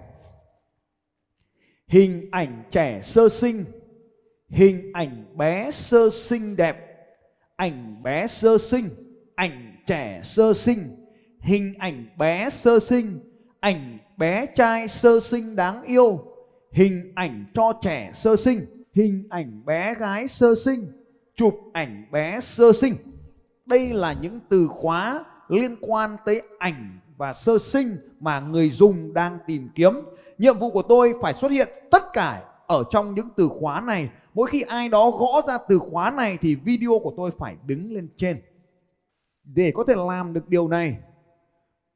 hình 1.92 2.28
ảnh 2.32 2.64
trẻ 2.70 3.02
sơ 3.04 3.30
sinh. 3.30 3.66
Hình 4.50 4.92
ảnh 4.94 5.26
bé 5.38 5.72
sơ 5.72 6.10
sinh 6.10 6.56
đẹp. 6.56 6.78
Ảnh 7.56 8.04
bé 8.04 8.28
sơ 8.28 8.58
sinh, 8.58 8.90
ảnh 9.36 9.76
trẻ 9.86 10.22
sơ 10.24 10.54
sinh. 10.54 10.96
Hình 11.40 11.74
ảnh 11.80 12.06
bé 12.18 12.50
sơ 12.50 12.80
sinh, 12.80 13.20
ảnh 13.60 13.98
bé 14.18 14.46
trai 14.46 14.88
sơ 14.88 15.20
sinh 15.20 15.56
đáng 15.56 15.84
yêu. 15.84 16.24
Hình 16.72 17.12
ảnh 17.16 17.46
cho 17.54 17.74
trẻ 17.82 18.12
sơ 18.14 18.36
sinh, 18.36 18.60
hình 18.94 19.28
ảnh 19.30 19.66
bé 19.66 19.96
gái 20.00 20.28
sơ 20.28 20.56
sinh. 20.56 20.92
Chụp 21.36 21.60
ảnh 21.74 22.06
bé 22.12 22.40
sơ 22.42 22.74
sinh. 22.74 22.96
Đây 23.66 23.94
là 23.94 24.16
những 24.22 24.40
từ 24.50 24.68
khóa 24.68 25.24
liên 25.50 25.76
quan 25.82 26.18
tới 26.26 26.42
ảnh 26.60 27.00
và 27.18 27.34
sơ 27.34 27.60
sinh 27.60 27.98
mà 28.20 28.40
người 28.40 28.70
dùng 28.70 29.14
đang 29.14 29.38
tìm 29.48 29.70
kiếm 29.76 29.94
nhiệm 30.42 30.60
vụ 30.60 30.72
của 30.72 30.82
tôi 30.82 31.14
phải 31.22 31.34
xuất 31.34 31.52
hiện 31.52 31.68
tất 31.92 32.14
cả 32.14 32.44
ở 32.68 32.84
trong 32.90 33.16
những 33.16 33.28
từ 33.38 33.50
khóa 33.60 33.82
này. 33.82 34.10
Mỗi 34.34 34.48
khi 34.50 34.62
ai 34.62 34.90
đó 34.90 35.12
gõ 35.12 35.42
ra 35.48 35.58
từ 35.70 35.80
khóa 35.80 36.12
này 36.12 36.38
thì 36.42 36.56
video 36.56 37.00
của 37.04 37.14
tôi 37.18 37.32
phải 37.32 37.56
đứng 37.66 37.92
lên 37.92 38.08
trên. 38.18 38.42
Để 39.44 39.72
có 39.76 39.84
thể 39.88 39.94
làm 40.08 40.34
được 40.34 40.50
điều 40.50 40.68
này, 40.68 40.98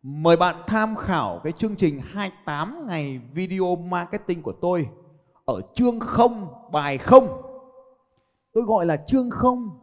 mời 0.01 0.37
bạn 0.37 0.55
tham 0.67 0.95
khảo 0.95 1.41
cái 1.43 1.53
chương 1.53 1.75
trình 1.75 1.99
28 2.03 2.87
ngày 2.87 3.21
video 3.33 3.75
marketing 3.75 4.41
của 4.41 4.53
tôi 4.61 4.87
ở 5.45 5.61
chương 5.75 5.99
0 5.99 6.47
bài 6.71 6.97
0 6.97 7.27
tôi 8.53 8.63
gọi 8.63 8.85
là 8.85 8.97
chương 9.07 9.29
không 9.29 9.79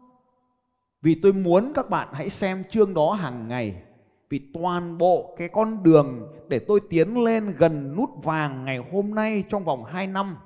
vì 1.02 1.20
tôi 1.22 1.32
muốn 1.32 1.72
các 1.74 1.90
bạn 1.90 2.08
hãy 2.12 2.30
xem 2.30 2.64
chương 2.70 2.94
đó 2.94 3.12
hàng 3.12 3.48
ngày 3.48 3.82
vì 4.32 4.40
toàn 4.54 4.98
bộ 4.98 5.34
cái 5.36 5.48
con 5.48 5.82
đường 5.82 6.32
để 6.48 6.58
tôi 6.58 6.80
tiến 6.90 7.24
lên 7.24 7.54
gần 7.58 7.96
nút 7.96 8.10
vàng 8.22 8.64
ngày 8.64 8.78
hôm 8.92 9.14
nay 9.14 9.44
trong 9.48 9.64
vòng 9.64 9.84
2 9.84 10.06
năm 10.06 10.36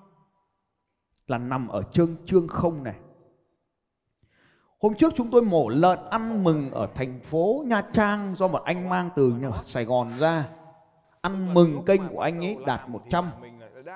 là 1.27 1.39
nằm 1.39 1.69
ở 1.69 1.83
chương 1.83 2.17
chương 2.27 2.49
không 2.49 2.83
này. 2.83 2.95
Hôm 4.79 4.95
trước 4.95 5.13
chúng 5.17 5.31
tôi 5.31 5.43
mổ 5.43 5.69
lợn 5.69 5.99
ăn 6.11 6.45
mừng 6.45 6.71
ở 6.71 6.89
thành 6.95 7.21
phố 7.21 7.65
Nha 7.67 7.83
Trang 7.93 8.35
do 8.37 8.49
một 8.49 8.63
anh 8.65 8.89
mang 8.89 9.11
từ 9.17 9.35
Sài 9.65 9.85
Gòn 9.85 10.13
ra. 10.19 10.49
Ăn 11.21 11.55
mừng 11.55 11.85
kênh 11.85 12.09
của 12.09 12.21
anh 12.21 12.45
ấy 12.45 12.57
đạt 12.67 12.89
100 12.89 13.31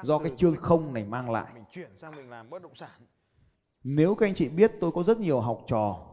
do 0.03 0.19
cái 0.19 0.33
chương 0.37 0.57
không 0.57 0.95
này 0.95 1.05
mang 1.05 1.31
lại. 1.31 1.47
Nếu 3.85 4.15
các 4.15 4.27
anh 4.27 4.35
chị 4.35 4.49
biết 4.49 4.73
tôi 4.81 4.93
có 4.93 5.03
rất 5.03 5.19
nhiều 5.19 5.41
học 5.41 5.61
trò 5.67 6.07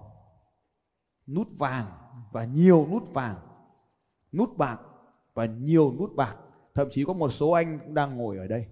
nút 1.28 1.48
vàng 1.58 1.86
và 2.32 2.44
nhiều 2.44 2.88
nút 2.92 3.14
vàng, 3.14 3.36
nút 4.32 4.58
bạc 4.58 4.80
và 5.34 5.46
nhiều 5.46 5.96
nút 6.00 6.16
bạc, 6.16 6.36
thậm 6.74 6.88
chí 6.92 7.04
có 7.04 7.14
một 7.14 7.30
số 7.30 7.52
anh 7.52 7.80
cũng 7.80 7.94
đang 7.94 8.18
ngồi 8.18 8.38
ở 8.38 8.48
đây. 8.48 8.68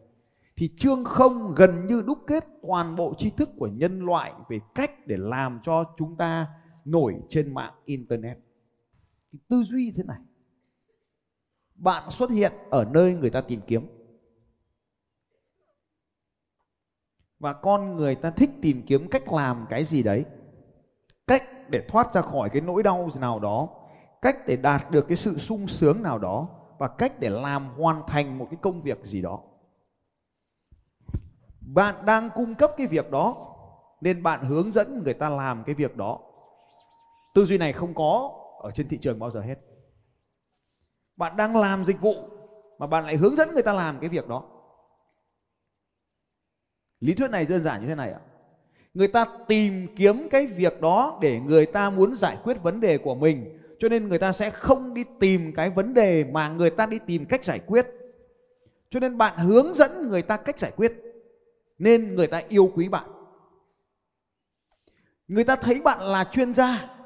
Thì 0.56 0.70
chương 0.76 1.04
không 1.04 1.54
gần 1.56 1.88
như 1.88 2.02
đúc 2.02 2.20
kết 2.28 2.46
toàn 2.62 2.96
bộ 2.96 3.14
tri 3.18 3.30
thức 3.30 3.50
của 3.58 3.68
nhân 3.68 4.06
loại 4.06 4.34
về 4.50 4.60
cách 4.76 5.08
để 5.08 5.18
làm 5.18 5.60
cho 5.64 5.84
chúng 5.98 6.16
ta 6.16 6.48
nổi 6.86 7.16
trên 7.30 7.54
mạng 7.54 7.74
internet. 7.86 8.38
Thì 9.32 9.40
tư 9.48 9.64
duy 9.64 9.92
thế 9.92 10.04
này. 10.04 10.20
Bạn 11.76 12.10
xuất 12.10 12.30
hiện 12.30 12.52
ở 12.70 12.86
nơi 12.86 13.16
người 13.16 13.30
ta 13.30 13.42
tìm 13.42 13.62
kiếm. 13.68 13.88
Và 17.40 17.54
con 17.54 17.96
người 17.96 18.16
ta 18.16 18.32
thích 18.32 18.50
tìm 18.62 18.82
kiếm 18.88 19.10
cách 19.10 19.34
làm 19.34 19.66
cái 19.70 19.86
gì 19.86 20.04
đấy 20.04 20.26
cách 21.28 21.70
để 21.70 21.86
thoát 21.88 22.14
ra 22.14 22.22
khỏi 22.22 22.50
cái 22.50 22.62
nỗi 22.62 22.84
đau 22.84 23.10
nào 23.20 23.40
đó 23.40 23.70
cách 24.26 24.48
để 24.48 24.56
đạt 24.56 24.92
được 24.92 25.08
cái 25.08 25.18
sự 25.18 25.38
sung 25.38 25.68
sướng 25.68 26.04
nào 26.04 26.20
đó 26.20 26.50
và 26.78 26.88
cách 26.88 27.20
để 27.20 27.30
làm 27.30 27.70
hoàn 27.78 28.02
thành 28.08 28.38
một 28.38 28.48
cái 28.52 28.60
công 28.62 28.82
việc 28.82 28.98
gì 29.04 29.22
đó. 29.22 29.40
Bạn 31.62 32.06
đang 32.06 32.30
cung 32.36 32.56
cấp 32.56 32.72
cái 32.78 32.88
việc 32.88 33.12
đó, 33.12 33.56
nên 34.02 34.24
bạn 34.24 34.46
hướng 34.46 34.72
dẫn 34.72 35.04
người 35.04 35.14
ta 35.14 35.30
làm 35.30 35.64
cái 35.64 35.76
việc 35.76 35.98
đó. 35.98 36.20
Tư 37.36 37.46
duy 37.46 37.58
này 37.58 37.74
không 37.74 37.94
có 37.94 38.32
ở 38.60 38.72
trên 38.72 38.88
thị 38.88 38.98
trường 38.98 39.20
bao 39.20 39.32
giờ 39.32 39.42
hết. 39.42 39.56
Bạn 41.16 41.38
đang 41.38 41.56
làm 41.56 41.86
dịch 41.86 42.02
vụ 42.02 42.16
mà 42.80 42.88
bạn 42.88 43.06
lại 43.06 43.16
hướng 43.16 43.36
dẫn 43.36 43.54
người 43.54 43.64
ta 43.64 43.74
làm 43.74 44.00
cái 44.00 44.10
việc 44.10 44.28
đó. 44.28 44.44
Lý 47.00 47.14
thuyết 47.14 47.32
này 47.32 47.46
đơn 47.46 47.64
giản 47.64 47.82
như 47.82 47.88
thế 47.88 47.96
này 47.96 48.12
ạ. 48.12 48.20
Người 48.94 49.08
ta 49.08 49.26
tìm 49.48 49.96
kiếm 49.96 50.28
cái 50.32 50.48
việc 50.48 50.82
đó 50.82 51.20
để 51.22 51.40
người 51.40 51.66
ta 51.66 51.90
muốn 51.90 52.16
giải 52.16 52.38
quyết 52.44 52.64
vấn 52.64 52.82
đề 52.82 52.98
của 52.98 53.16
mình 53.16 53.62
cho 53.80 53.90
nên 53.90 54.10
người 54.10 54.20
ta 54.20 54.32
sẽ 54.32 54.50
không 54.50 54.94
đi 54.94 55.04
tìm 55.20 55.54
cái 55.56 55.70
vấn 55.70 55.94
đề 55.94 56.24
mà 56.24 56.50
người 56.50 56.70
ta 56.70 56.86
đi 56.86 57.00
tìm 57.08 57.26
cách 57.26 57.44
giải 57.44 57.60
quyết. 57.60 57.88
Cho 58.90 59.00
nên 59.00 59.18
bạn 59.18 59.38
hướng 59.38 59.74
dẫn 59.74 60.08
người 60.10 60.22
ta 60.22 60.38
cách 60.38 60.60
giải 60.60 60.72
quyết, 60.72 60.94
nên 61.78 62.16
người 62.16 62.28
ta 62.28 62.42
yêu 62.50 62.72
quý 62.76 62.90
bạn. 62.90 63.10
Người 65.28 65.44
ta 65.44 65.56
thấy 65.56 65.82
bạn 65.82 66.02
là 66.02 66.24
chuyên 66.24 66.54
gia, 66.54 66.98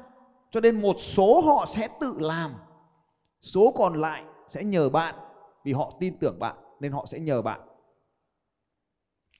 cho 0.50 0.60
nên 0.60 0.80
một 0.80 0.96
số 0.98 1.40
họ 1.40 1.66
sẽ 1.74 1.88
tự 2.00 2.14
làm, 2.18 2.54
số 3.40 3.74
còn 3.76 3.94
lại 3.94 4.24
sẽ 4.48 4.64
nhờ 4.64 4.88
bạn 4.88 5.14
vì 5.64 5.72
họ 5.72 5.96
tin 6.00 6.18
tưởng 6.18 6.38
bạn, 6.38 6.56
nên 6.80 6.92
họ 6.92 7.06
sẽ 7.06 7.18
nhờ 7.18 7.42
bạn. 7.42 7.60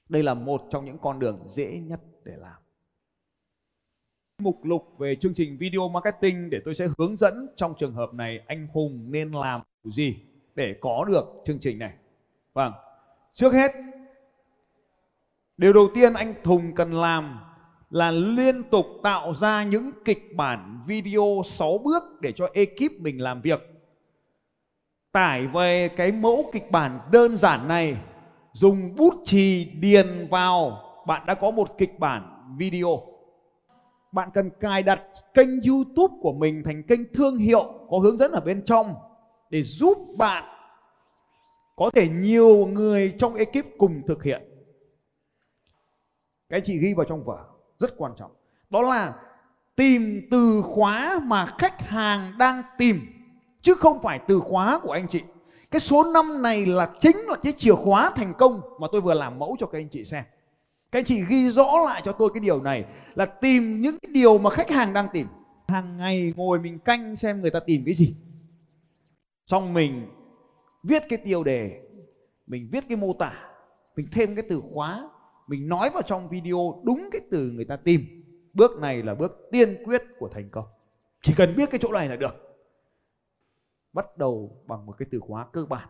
Đây 0.09 0.23
là 0.23 0.33
một 0.33 0.61
trong 0.69 0.85
những 0.85 0.97
con 0.97 1.19
đường 1.19 1.43
dễ 1.47 1.79
nhất 1.79 1.99
để 2.23 2.33
làm. 2.37 2.60
Mục 4.41 4.65
lục 4.65 4.95
về 4.97 5.15
chương 5.15 5.33
trình 5.33 5.57
video 5.57 5.89
marketing 5.89 6.49
để 6.49 6.59
tôi 6.65 6.75
sẽ 6.75 6.87
hướng 6.97 7.17
dẫn 7.17 7.47
trong 7.55 7.73
trường 7.79 7.93
hợp 7.93 8.13
này 8.13 8.39
anh 8.47 8.67
Hùng 8.73 9.05
nên 9.11 9.31
làm 9.31 9.61
gì 9.83 10.15
để 10.55 10.75
có 10.81 11.05
được 11.07 11.25
chương 11.45 11.59
trình 11.59 11.79
này. 11.79 11.93
Vâng, 12.53 12.73
trước 13.33 13.53
hết 13.53 13.71
điều 15.57 15.73
đầu 15.73 15.87
tiên 15.95 16.13
anh 16.13 16.33
Hùng 16.43 16.75
cần 16.75 16.93
làm 16.93 17.39
là 17.89 18.11
liên 18.11 18.63
tục 18.63 18.85
tạo 19.03 19.33
ra 19.33 19.63
những 19.63 19.91
kịch 20.05 20.35
bản 20.35 20.81
video 20.87 21.41
6 21.45 21.77
bước 21.77 22.03
để 22.21 22.31
cho 22.31 22.49
ekip 22.53 22.91
mình 22.99 23.21
làm 23.21 23.41
việc. 23.41 23.59
Tải 25.11 25.47
về 25.47 25.87
cái 25.87 26.11
mẫu 26.11 26.49
kịch 26.53 26.71
bản 26.71 26.99
đơn 27.11 27.37
giản 27.37 27.67
này, 27.67 27.97
dùng 28.53 28.95
bút 28.95 29.13
chì 29.25 29.65
điền 29.65 30.27
vào 30.31 30.83
bạn 31.07 31.25
đã 31.25 31.33
có 31.33 31.51
một 31.51 31.77
kịch 31.77 31.99
bản 31.99 32.53
video. 32.57 33.10
Bạn 34.11 34.29
cần 34.33 34.49
cài 34.59 34.83
đặt 34.83 35.01
kênh 35.33 35.61
YouTube 35.61 36.15
của 36.21 36.33
mình 36.33 36.63
thành 36.65 36.83
kênh 36.83 37.13
thương 37.13 37.37
hiệu 37.37 37.73
có 37.89 37.97
hướng 37.97 38.17
dẫn 38.17 38.31
ở 38.31 38.41
bên 38.41 38.65
trong 38.65 38.95
để 39.49 39.63
giúp 39.63 39.97
bạn 40.17 40.43
có 41.75 41.89
thể 41.89 42.09
nhiều 42.09 42.65
người 42.65 43.15
trong 43.19 43.35
ekip 43.35 43.65
cùng 43.77 44.01
thực 44.07 44.23
hiện. 44.23 44.41
Cái 46.49 46.61
chị 46.63 46.77
ghi 46.77 46.93
vào 46.93 47.05
trong 47.09 47.23
vở, 47.23 47.45
rất 47.79 47.93
quan 47.97 48.13
trọng. 48.17 48.31
Đó 48.69 48.81
là 48.81 49.13
tìm 49.75 50.27
từ 50.31 50.61
khóa 50.61 51.19
mà 51.23 51.45
khách 51.57 51.81
hàng 51.81 52.33
đang 52.37 52.63
tìm, 52.77 52.99
chứ 53.61 53.75
không 53.75 54.01
phải 54.01 54.19
từ 54.27 54.39
khóa 54.39 54.79
của 54.83 54.91
anh 54.91 55.07
chị. 55.07 55.21
Cái 55.71 55.79
số 55.79 56.03
năm 56.03 56.41
này 56.41 56.65
là 56.65 56.91
chính 56.99 57.17
là 57.17 57.35
cái 57.43 57.53
chìa 57.57 57.75
khóa 57.75 58.11
thành 58.15 58.33
công 58.33 58.61
mà 58.79 58.87
tôi 58.91 59.01
vừa 59.01 59.13
làm 59.13 59.39
mẫu 59.39 59.55
cho 59.59 59.67
các 59.67 59.79
anh 59.79 59.89
chị 59.89 60.05
xem. 60.05 60.23
Các 60.91 60.99
anh 60.99 61.05
chị 61.05 61.25
ghi 61.29 61.51
rõ 61.51 61.71
lại 61.85 62.01
cho 62.05 62.11
tôi 62.11 62.29
cái 62.33 62.41
điều 62.41 62.61
này 62.61 62.85
là 63.15 63.25
tìm 63.25 63.81
những 63.81 63.97
cái 64.01 64.11
điều 64.13 64.37
mà 64.37 64.49
khách 64.49 64.69
hàng 64.69 64.93
đang 64.93 65.07
tìm. 65.13 65.27
Hàng 65.67 65.97
ngày 65.97 66.33
ngồi 66.35 66.59
mình 66.59 66.79
canh 66.79 67.15
xem 67.15 67.41
người 67.41 67.51
ta 67.51 67.59
tìm 67.59 67.81
cái 67.85 67.93
gì. 67.93 68.15
Xong 69.47 69.73
mình 69.73 70.07
viết 70.83 71.03
cái 71.09 71.19
tiêu 71.25 71.43
đề, 71.43 71.81
mình 72.47 72.69
viết 72.71 72.83
cái 72.87 72.97
mô 72.97 73.13
tả, 73.13 73.33
mình 73.95 74.07
thêm 74.11 74.35
cái 74.35 74.45
từ 74.49 74.61
khóa, 74.73 75.09
mình 75.47 75.69
nói 75.69 75.89
vào 75.89 76.01
trong 76.01 76.29
video 76.29 76.81
đúng 76.83 77.09
cái 77.11 77.21
từ 77.31 77.51
người 77.51 77.65
ta 77.65 77.75
tìm. 77.75 78.23
Bước 78.53 78.79
này 78.79 79.03
là 79.03 79.15
bước 79.15 79.47
tiên 79.51 79.83
quyết 79.85 80.03
của 80.19 80.29
thành 80.29 80.49
công. 80.49 80.65
Chỉ 81.21 81.33
cần 81.37 81.55
biết 81.55 81.69
cái 81.71 81.79
chỗ 81.83 81.91
này 81.91 82.09
là 82.09 82.15
được. 82.15 82.35
Bắt 83.93 84.17
đầu 84.17 84.63
bằng 84.67 84.85
một 84.85 84.95
cái 84.97 85.07
từ 85.11 85.19
khóa 85.19 85.47
cơ 85.53 85.65
bản 85.65 85.89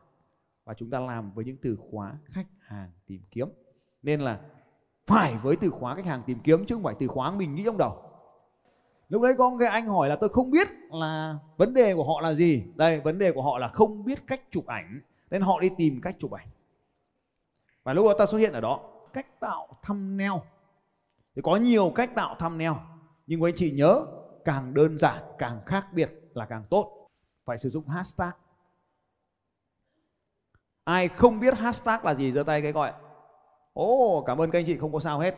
và 0.65 0.73
chúng 0.73 0.89
ta 0.89 0.99
làm 0.99 1.31
với 1.33 1.45
những 1.45 1.57
từ 1.61 1.77
khóa 1.91 2.17
khách 2.25 2.47
hàng 2.59 2.91
tìm 3.07 3.21
kiếm. 3.31 3.47
Nên 4.03 4.21
là 4.21 4.39
phải 5.11 5.35
với 5.35 5.55
từ 5.55 5.69
khóa 5.69 5.95
khách 5.95 6.05
hàng 6.05 6.23
tìm 6.25 6.39
kiếm 6.39 6.65
chứ 6.65 6.75
không 6.75 6.83
phải 6.83 6.95
từ 6.99 7.07
khóa 7.07 7.31
mình 7.31 7.55
nghĩ 7.55 7.63
trong 7.65 7.77
đầu. 7.77 8.03
Lúc 9.09 9.21
đấy 9.21 9.33
có 9.37 9.57
cái 9.59 9.69
anh 9.69 9.85
hỏi 9.85 10.09
là, 10.09 10.15
tôi 10.15 10.29
không 10.29 10.51
biết 10.51 10.67
là 10.91 11.37
vấn 11.57 11.73
đề 11.73 11.95
của 11.95 12.03
họ 12.03 12.21
là 12.21 12.33
gì. 12.33 12.63
Đây, 12.75 12.99
vấn 12.99 13.17
đề 13.17 13.31
của 13.31 13.41
họ 13.41 13.57
là 13.57 13.67
không 13.67 14.05
biết 14.05 14.27
cách 14.27 14.41
chụp 14.51 14.65
ảnh, 14.65 15.01
nên 15.29 15.41
họ 15.41 15.59
đi 15.59 15.69
tìm 15.77 16.01
cách 16.01 16.15
chụp 16.19 16.31
ảnh. 16.31 16.47
Và 17.83 17.93
lúc 17.93 18.05
đó 18.05 18.13
ta 18.19 18.25
xuất 18.25 18.37
hiện 18.37 18.53
ở 18.53 18.61
đó. 18.61 18.79
Cách 19.13 19.39
tạo 19.39 19.67
thumbnail. 19.83 20.31
Thì 21.35 21.41
có 21.41 21.55
nhiều 21.55 21.91
cách 21.95 22.15
tạo 22.15 22.35
thumbnail, 22.39 22.71
nhưng 23.27 23.41
quý 23.41 23.51
anh 23.51 23.57
chị 23.57 23.71
nhớ, 23.71 24.05
càng 24.45 24.73
đơn 24.73 24.97
giản, 24.97 25.23
càng 25.37 25.61
khác 25.65 25.85
biệt 25.93 26.11
là 26.33 26.45
càng 26.45 26.63
tốt. 26.69 27.07
Phải 27.45 27.57
sử 27.57 27.69
dụng 27.69 27.87
hashtag. 27.87 28.31
Ai 30.83 31.07
không 31.07 31.39
biết 31.39 31.57
hashtag 31.57 32.05
là 32.05 32.13
gì, 32.13 32.31
giơ 32.31 32.43
tay 32.43 32.61
cái 32.61 32.71
gọi 32.71 32.93
Ồ, 33.73 34.17
oh, 34.17 34.25
cảm 34.25 34.41
ơn 34.41 34.51
các 34.51 34.59
anh 34.59 34.65
chị 34.65 34.77
không 34.77 34.93
có 34.93 34.99
sao 34.99 35.19
hết. 35.19 35.35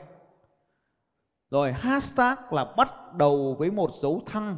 Rồi 1.51 1.71
hashtag 1.71 2.37
là 2.51 2.73
bắt 2.77 3.13
đầu 3.15 3.55
với 3.59 3.71
một 3.71 3.89
dấu 4.01 4.21
thăng. 4.25 4.57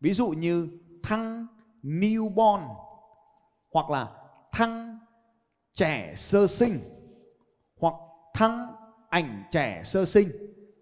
Ví 0.00 0.12
dụ 0.12 0.28
như 0.28 0.68
thăng 1.02 1.46
newborn 1.82 2.74
hoặc 3.72 3.90
là 3.90 4.12
thăng 4.52 4.98
trẻ 5.72 6.14
sơ 6.16 6.46
sinh 6.46 6.78
hoặc 7.76 7.94
thăng 8.34 8.74
ảnh 9.08 9.44
trẻ 9.50 9.82
sơ 9.84 10.04
sinh. 10.04 10.28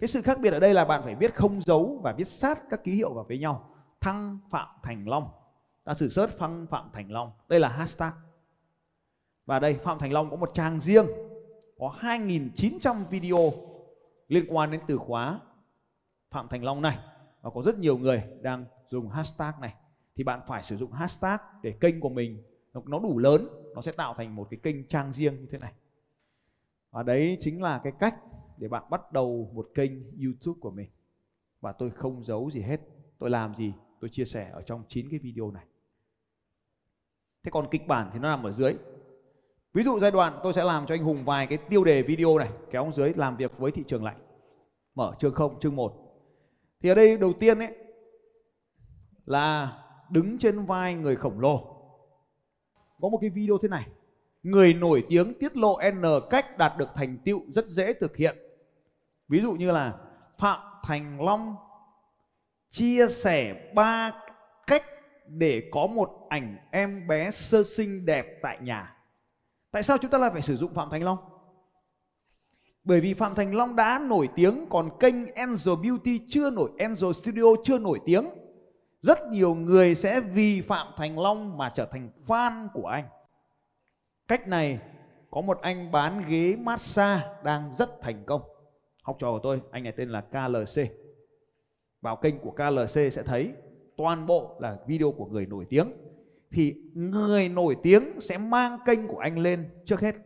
Cái 0.01 0.09
sự 0.09 0.23
khác 0.23 0.39
biệt 0.41 0.53
ở 0.53 0.61
đây 0.61 0.75
là 0.75 0.85
bạn 0.85 1.03
phải 1.05 1.15
viết 1.15 1.35
không 1.35 1.63
dấu 1.63 2.01
và 2.03 2.13
viết 2.13 2.29
sát 2.29 2.59
các 2.71 2.85
ký 2.85 2.93
hiệu 2.93 3.15
vào 3.15 3.25
với 3.29 3.39
nhau. 3.39 3.69
Thăng 4.01 4.39
Phạm 4.51 4.69
Thành 4.83 5.09
Long. 5.09 5.29
Ta 5.85 5.95
sử 5.95 6.09
search 6.09 6.39
Thăng 6.39 6.67
Phạm 6.71 6.91
Thành 6.93 7.13
Long. 7.13 7.31
Đây 7.49 7.61
là 7.61 7.69
hashtag. 7.69 8.13
Và 9.47 9.59
đây 9.59 9.75
Phạm 9.75 9.99
Thành 9.99 10.13
Long 10.13 10.31
có 10.31 10.37
một 10.37 10.51
trang 10.55 10.81
riêng 10.81 11.07
có 11.83 11.95
2.900 12.01 13.05
video 13.05 13.53
liên 14.29 14.45
quan 14.49 14.71
đến 14.71 14.81
từ 14.87 14.97
khóa 14.97 15.41
Phạm 16.31 16.49
Thành 16.49 16.65
Long 16.65 16.83
này. 16.83 16.99
Và 17.41 17.51
có 17.51 17.63
rất 17.63 17.79
nhiều 17.79 17.99
người 17.99 18.23
đang 18.43 18.65
dùng 18.87 19.09
hashtag 19.09 19.53
này. 19.61 19.75
Thì 20.17 20.25
bạn 20.25 20.41
phải 20.47 20.63
sử 20.63 20.77
dụng 20.77 20.93
hashtag 20.93 21.41
để 21.63 21.73
kênh 21.81 22.01
của 22.01 22.09
mình 22.09 22.43
nó 22.75 22.99
đủ 22.99 23.19
lớn, 23.19 23.49
nó 23.75 23.83
sẽ 23.83 23.93
tạo 23.93 24.15
thành 24.15 24.37
một 24.37 24.47
cái 24.51 24.61
kênh 24.63 24.87
trang 24.87 25.13
riêng 25.13 25.41
như 25.41 25.47
thế 25.51 25.59
này. 25.59 25.73
Và 26.91 27.03
đấy 27.03 27.37
chính 27.41 27.63
là 27.63 27.81
cái 27.85 27.93
cách 27.99 28.17
để 28.57 28.69
bạn 28.69 28.91
bắt 28.91 29.13
đầu 29.13 29.51
một 29.55 29.69
kênh 29.75 29.93
YouTube 30.23 30.59
của 30.61 30.71
mình. 30.71 30.89
Và 31.61 31.73
tôi 31.73 31.91
không 31.91 32.25
giấu 32.25 32.51
gì 32.51 32.61
hết, 32.61 32.81
tôi 33.19 33.31
làm 33.31 33.55
gì, 33.55 33.73
tôi 34.01 34.11
chia 34.11 34.25
sẻ 34.25 34.51
ở 34.53 34.63
trong 34.63 34.85
9 34.89 35.09
cái 35.11 35.19
video 35.19 35.51
này. 35.51 35.65
Thế 37.43 37.51
còn 37.51 37.69
kịch 37.71 37.87
bản 37.87 38.11
thì 38.13 38.19
nó 38.19 38.29
nằm 38.29 38.43
ở 38.43 38.53
dưới. 38.53 38.75
Ví 39.75 39.85
dụ 39.85 40.01
giai 40.01 40.11
đoạn 40.11 40.41
tôi 40.43 40.53
sẽ 40.53 40.65
làm 40.65 40.87
cho 40.87 40.95
anh 40.95 41.05
Hùng 41.05 41.25
vài 41.25 41.47
cái 41.47 41.59
tiêu 41.59 41.85
đề 41.85 42.03
video 42.03 42.39
này, 42.39 42.49
kéo 42.71 42.85
xuống 42.85 42.95
dưới 42.95 43.13
làm 43.17 43.37
việc 43.37 43.59
với 43.59 43.71
thị 43.71 43.85
trường 43.87 44.05
lạnh. 44.05 44.17
mở 44.95 45.15
chương 45.19 45.35
không, 45.35 45.61
chương 45.61 45.77
1 45.77 45.93
thì 46.81 46.89
ở 46.89 46.95
đây 46.95 47.19
đầu 47.19 47.33
tiên 47.33 47.59
ấy, 47.59 47.77
là 49.27 49.73
đứng 50.11 50.39
trên 50.39 50.65
vai 50.65 50.95
người 50.95 51.17
khổng 51.17 51.41
lồ. 51.41 51.59
Có 53.01 53.09
một 53.09 53.19
cái 53.21 53.31
video 53.31 53.59
thế 53.63 53.69
này. 53.69 53.89
Người 54.43 54.75
nổi 54.75 55.05
tiếng 55.09 55.35
tiết 55.39 55.57
lộ 55.57 55.79
n 55.91 56.03
cách 56.31 56.59
đạt 56.59 56.73
được 56.79 56.89
thành 56.95 57.19
tựu 57.25 57.41
rất 57.49 57.67
dễ 57.67 57.93
thực 57.93 58.17
hiện. 58.17 58.37
Ví 59.29 59.41
dụ 59.41 59.53
như 59.53 59.71
là 59.71 59.95
phạm 60.39 60.61
thành 60.85 61.21
long 61.21 61.57
chia 62.71 63.09
sẻ 63.09 63.71
ba 63.75 64.13
cách 64.67 64.85
để 65.27 65.69
có 65.73 65.87
một 65.87 66.27
ảnh 66.29 66.57
em 66.71 67.07
bé 67.07 67.31
sơ 67.31 67.63
sinh 67.63 68.07
đẹp 68.07 68.27
tại 68.43 68.59
nhà 68.63 68.97
tại 69.73 69.83
sao 69.83 69.99
chúng 69.99 70.11
ta 70.11 70.19
lại 70.19 70.31
phải 70.33 70.43
sử 70.43 70.57
dụng 70.57 70.75
phạm 70.75 70.91
thành 70.91 71.03
long 71.03 71.19
bởi 72.85 73.01
vì 73.01 73.15
Phạm 73.15 73.35
Thành 73.35 73.55
Long 73.55 73.77
đã 73.77 73.99
nổi 73.99 74.29
tiếng 74.37 74.67
còn 74.71 74.99
kênh 75.01 75.35
Angel 75.35 75.75
Beauty 75.83 76.21
chưa 76.29 76.51
nổi 76.51 76.71
Angel 76.79 77.13
Studio 77.13 77.45
chưa 77.65 77.79
nổi 77.79 78.01
tiếng. 78.05 78.27
Rất 79.01 79.19
nhiều 79.31 79.55
người 79.55 79.95
sẽ 79.95 80.21
vì 80.21 80.61
Phạm 80.61 80.87
Thành 80.97 81.19
Long 81.19 81.59
mà 81.59 81.71
trở 81.75 81.87
thành 81.87 82.11
fan 82.27 82.69
của 82.75 82.87
anh. 82.87 83.05
Cách 84.29 84.49
này 84.49 84.79
có 85.31 85.41
một 85.41 85.59
anh 85.61 85.91
bán 85.91 86.23
ghế 86.29 86.57
massage 86.57 87.29
đang 87.45 87.75
rất 87.75 88.01
thành 88.01 88.25
công. 88.27 88.43
Học 89.03 89.17
trò 89.19 89.31
của 89.33 89.41
tôi, 89.43 89.61
anh 89.71 89.83
này 89.83 89.93
tên 89.93 90.09
là 90.09 90.21
KLC. 90.21 90.83
Vào 92.01 92.17
kênh 92.17 92.39
của 92.39 92.51
KLC 92.51 93.13
sẽ 93.13 93.23
thấy 93.25 93.53
toàn 93.97 94.27
bộ 94.27 94.57
là 94.61 94.79
video 94.87 95.13
của 95.13 95.27
người 95.27 95.47
nổi 95.47 95.67
tiếng. 95.69 95.93
Thì 96.53 96.75
người 96.95 97.49
nổi 97.49 97.77
tiếng 97.83 98.21
sẽ 98.21 98.39
mang 98.39 98.79
kênh 98.87 99.09
của 99.09 99.19
anh 99.19 99.39
lên 99.39 99.71
trước 99.87 100.01
hết. 100.01 100.17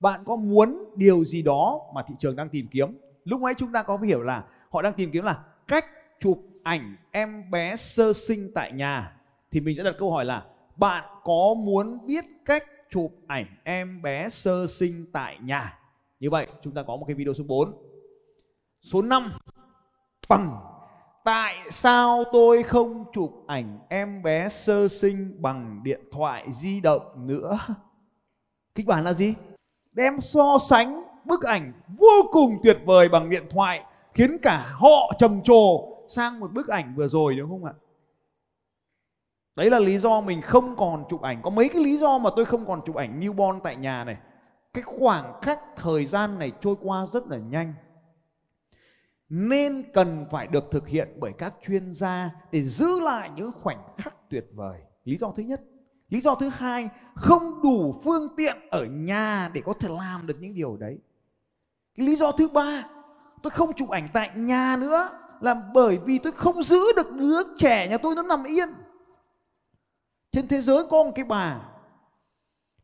Bạn 0.00 0.24
có 0.26 0.36
muốn 0.36 0.94
điều 0.96 1.24
gì 1.24 1.42
đó 1.42 1.80
mà 1.94 2.02
thị 2.08 2.14
trường 2.18 2.36
đang 2.36 2.48
tìm 2.48 2.66
kiếm? 2.70 2.98
Lúc 3.24 3.40
nãy 3.40 3.54
chúng 3.58 3.72
ta 3.72 3.82
có 3.82 3.96
hiểu 3.98 4.22
là 4.22 4.44
họ 4.70 4.82
đang 4.82 4.92
tìm 4.92 5.10
kiếm 5.10 5.24
là 5.24 5.44
cách 5.66 5.84
chụp 6.20 6.38
ảnh 6.62 6.96
em 7.10 7.50
bé 7.50 7.76
sơ 7.76 8.12
sinh 8.12 8.50
tại 8.54 8.72
nhà. 8.72 9.16
Thì 9.50 9.60
mình 9.60 9.76
sẽ 9.76 9.82
đặt 9.82 9.94
câu 9.98 10.10
hỏi 10.10 10.24
là 10.24 10.46
bạn 10.76 11.04
có 11.24 11.54
muốn 11.54 12.06
biết 12.06 12.24
cách 12.44 12.64
chụp 12.90 13.12
ảnh 13.26 13.46
em 13.64 14.02
bé 14.02 14.28
sơ 14.28 14.66
sinh 14.66 15.06
tại 15.12 15.38
nhà? 15.42 15.78
Như 16.20 16.30
vậy, 16.30 16.46
chúng 16.62 16.74
ta 16.74 16.82
có 16.82 16.96
một 16.96 17.04
cái 17.08 17.14
video 17.14 17.34
số 17.34 17.44
4 17.44 17.72
số 18.80 19.02
5 19.02 19.32
bằng 20.28 20.56
tại 21.28 21.56
sao 21.70 22.24
tôi 22.32 22.62
không 22.62 23.04
chụp 23.12 23.44
ảnh 23.46 23.78
em 23.88 24.22
bé 24.22 24.48
sơ 24.48 24.88
sinh 24.88 25.42
bằng 25.42 25.80
điện 25.82 26.00
thoại 26.12 26.46
di 26.52 26.80
động 26.80 27.26
nữa 27.26 27.58
kịch 28.74 28.86
bản 28.86 29.04
là 29.04 29.12
gì 29.12 29.34
đem 29.92 30.20
so 30.20 30.58
sánh 30.68 31.04
bức 31.24 31.42
ảnh 31.42 31.72
vô 31.98 32.28
cùng 32.30 32.58
tuyệt 32.62 32.78
vời 32.84 33.08
bằng 33.08 33.30
điện 33.30 33.46
thoại, 33.50 33.84
khiến 34.14 34.38
cả 34.42 34.66
họ 34.72 35.12
trầm 35.18 35.42
trồ 35.42 35.88
sang 36.08 36.40
một 36.40 36.52
bức 36.52 36.68
ảnh 36.68 36.94
vừa 36.96 37.08
rồi, 37.08 37.36
đúng 37.36 37.50
không 37.50 37.64
ạ? 37.64 37.72
Đấy 39.56 39.70
là 39.70 39.78
lý 39.78 39.98
do 39.98 40.20
mình 40.20 40.42
không 40.42 40.76
còn 40.76 41.04
chụp 41.10 41.22
ảnh. 41.22 41.42
Có 41.42 41.50
mấy 41.50 41.68
cái 41.68 41.82
lý 41.82 41.98
do 41.98 42.18
mà 42.18 42.30
tôi 42.36 42.44
không 42.44 42.66
còn 42.66 42.80
chụp 42.86 42.96
ảnh 42.96 43.20
newborn 43.20 43.60
tại 43.60 43.76
nhà 43.76 44.04
này. 44.04 44.16
Cái 44.72 44.82
khoảng 44.82 45.32
cách 45.42 45.60
thời 45.76 46.06
gian 46.06 46.38
này 46.38 46.52
trôi 46.60 46.74
qua 46.82 47.06
rất 47.06 47.26
là 47.26 47.36
nhanh. 47.36 47.74
Nên 49.28 49.84
cần 49.94 50.26
phải 50.30 50.46
được 50.46 50.64
thực 50.70 50.88
hiện 50.88 51.08
bởi 51.20 51.32
các 51.38 51.54
chuyên 51.66 51.94
gia 51.94 52.30
để 52.52 52.64
giữ 52.64 53.00
lại 53.00 53.30
những 53.36 53.52
khoảnh 53.52 53.78
khắc 53.98 54.14
tuyệt 54.30 54.46
vời. 54.54 54.80
Lý 55.04 55.16
do 55.16 55.32
thứ 55.36 55.42
nhất. 55.42 55.60
Lý 56.08 56.20
do 56.20 56.34
thứ 56.34 56.48
hai, 56.48 56.88
không 57.14 57.62
đủ 57.62 58.00
phương 58.04 58.28
tiện 58.36 58.56
ở 58.70 58.84
nhà 58.84 59.50
để 59.54 59.62
có 59.64 59.72
thể 59.80 59.88
làm 59.88 60.26
được 60.26 60.36
những 60.40 60.54
điều 60.54 60.76
đấy. 60.76 60.98
Cái 61.96 62.06
lý 62.06 62.16
do 62.16 62.32
thứ 62.32 62.48
ba, 62.48 62.84
tôi 63.42 63.50
không 63.50 63.72
chụp 63.72 63.88
ảnh 63.88 64.08
tại 64.12 64.30
nhà 64.34 64.76
nữa 64.80 65.08
là 65.40 65.54
bởi 65.74 65.98
vì 65.98 66.18
tôi 66.18 66.32
không 66.32 66.62
giữ 66.62 66.80
được 66.96 67.12
đứa 67.12 67.56
trẻ 67.58 67.88
nhà 67.88 67.98
tôi 67.98 68.14
nó 68.14 68.22
nằm 68.22 68.44
yên. 68.44 68.68
Trên 70.32 70.48
thế 70.48 70.62
giới 70.62 70.86
có 70.90 71.04
một 71.04 71.12
cái 71.14 71.24
bà 71.24 71.60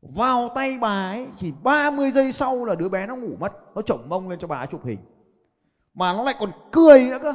vào 0.02 0.48
tay 0.54 0.78
bà 0.78 1.11
ấy 1.11 1.28
chỉ 1.37 1.52
30 1.62 2.11
giây 2.11 2.33
sau 2.33 2.64
là 2.64 2.74
đứa 2.74 2.88
bé 2.88 3.07
nó 3.07 3.16
ngủ 3.16 3.37
mất, 3.40 3.52
nó 3.74 3.83
chổng 3.83 4.09
mông 4.09 4.28
lên 4.28 4.38
cho 4.38 4.48
bà 4.48 4.57
ấy 4.57 4.66
chụp 4.70 4.85
hình. 4.85 4.98
Mà 5.94 6.12
nó 6.12 6.22
lại 6.22 6.35
còn 6.38 6.52
cười 6.72 7.04
nữa 7.04 7.18
cơ. 7.22 7.35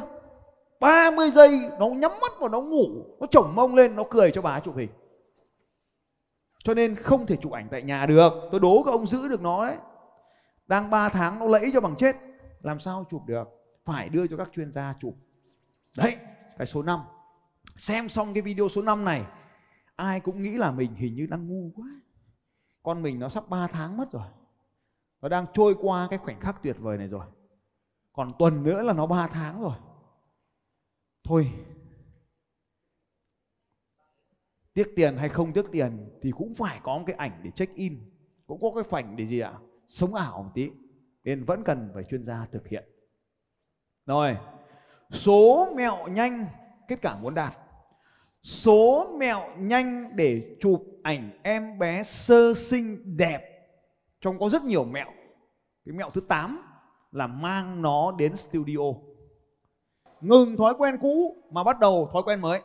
30 0.80 1.30
giây 1.30 1.60
nó 1.78 1.86
nhắm 1.88 2.12
mắt 2.20 2.32
và 2.40 2.48
nó 2.48 2.60
ngủ, 2.60 2.86
nó 3.20 3.26
chổng 3.26 3.54
mông 3.54 3.74
lên 3.74 3.96
nó 3.96 4.04
cười 4.10 4.30
cho 4.30 4.42
bà 4.42 4.50
ấy 4.50 4.60
chụp 4.60 4.76
hình. 4.76 4.90
Cho 6.64 6.74
nên 6.74 6.96
không 6.96 7.26
thể 7.26 7.36
chụp 7.36 7.52
ảnh 7.52 7.68
tại 7.70 7.82
nhà 7.82 8.06
được. 8.06 8.32
Tôi 8.50 8.60
đố 8.60 8.82
các 8.82 8.90
ông 8.90 9.06
giữ 9.06 9.28
được 9.28 9.40
nó 9.40 9.66
đấy. 9.66 9.76
Đang 10.66 10.90
3 10.90 11.08
tháng 11.08 11.38
nó 11.38 11.46
lẫy 11.46 11.70
cho 11.72 11.80
bằng 11.80 11.96
chết. 11.96 12.16
Làm 12.60 12.80
sao 12.80 13.06
chụp 13.10 13.22
được? 13.26 13.48
Phải 13.84 14.08
đưa 14.08 14.26
cho 14.26 14.36
các 14.36 14.48
chuyên 14.52 14.72
gia 14.72 14.94
chụp. 15.00 15.14
Đấy 15.96 16.16
cái 16.58 16.66
số 16.66 16.82
5 16.82 17.00
xem 17.76 18.08
xong 18.08 18.34
cái 18.34 18.42
video 18.42 18.68
số 18.68 18.82
5 18.82 19.04
này 19.04 19.22
ai 19.96 20.20
cũng 20.20 20.42
nghĩ 20.42 20.56
là 20.56 20.70
mình 20.70 20.94
hình 20.94 21.14
như 21.14 21.26
đang 21.26 21.48
ngu 21.48 21.70
quá. 21.76 21.86
Con 22.82 23.02
mình 23.02 23.18
nó 23.18 23.28
sắp 23.28 23.48
3 23.48 23.66
tháng 23.66 23.96
mất 23.96 24.12
rồi. 24.12 24.26
Nó 25.22 25.28
đang 25.28 25.46
trôi 25.52 25.74
qua 25.80 26.06
cái 26.10 26.18
khoảnh 26.18 26.40
khắc 26.40 26.62
tuyệt 26.62 26.76
vời 26.78 26.98
này 26.98 27.08
rồi 27.08 27.26
còn 28.12 28.30
tuần 28.38 28.62
nữa 28.62 28.82
là 28.82 28.92
nó 28.92 29.06
3 29.06 29.26
tháng 29.26 29.62
rồi. 29.62 29.76
Thôi, 31.24 31.52
tiếc 34.74 34.92
tiền 34.96 35.16
hay 35.16 35.28
không 35.28 35.52
tiếc 35.52 35.66
tiền 35.72 36.18
thì 36.22 36.30
cũng 36.30 36.54
phải 36.54 36.80
có 36.82 36.98
một 36.98 37.04
cái 37.06 37.16
ảnh 37.16 37.40
để 37.42 37.50
check 37.50 37.74
in, 37.74 37.98
cũng 38.46 38.60
có 38.60 38.70
cái 38.74 38.84
phảnh 38.84 39.16
để 39.16 39.26
gì 39.26 39.40
ạ? 39.40 39.58
Sống 39.88 40.14
ảo 40.14 40.42
một 40.42 40.50
tí. 40.54 40.70
Nên 41.24 41.44
vẫn 41.44 41.64
cần 41.64 41.90
phải 41.94 42.04
chuyên 42.10 42.24
gia 42.24 42.46
thực 42.52 42.68
hiện. 42.68 42.84
Rồi, 44.06 44.36
số 45.10 45.72
mẹo 45.76 46.08
nhanh, 46.08 46.46
kết 46.88 46.98
quả 47.02 47.16
muốn 47.16 47.34
đạt. 47.34 47.54
Số 48.42 49.16
mẹo 49.18 49.56
nhanh 49.56 50.16
để 50.16 50.56
chụp 50.60 50.86
ảnh 51.02 51.40
em 51.42 51.78
bé 51.78 52.02
sơ 52.02 52.54
sinh 52.54 53.16
đẹp. 53.16 53.42
Trong 54.20 54.38
có 54.38 54.48
rất 54.48 54.64
nhiều 54.64 54.84
mẹo. 54.84 55.12
Cái 55.84 55.94
mẹo 55.94 56.10
thứ 56.10 56.20
8 56.28 56.62
là 57.12 57.26
mang 57.26 57.82
nó 57.82 58.12
đến 58.12 58.36
studio. 58.36 58.82
Ngừng 60.20 60.56
thói 60.56 60.74
quen 60.78 60.98
cũ 61.00 61.36
mà 61.50 61.64
bắt 61.64 61.78
đầu 61.78 62.08
thói 62.12 62.22
quen 62.22 62.40
mới. 62.40 62.62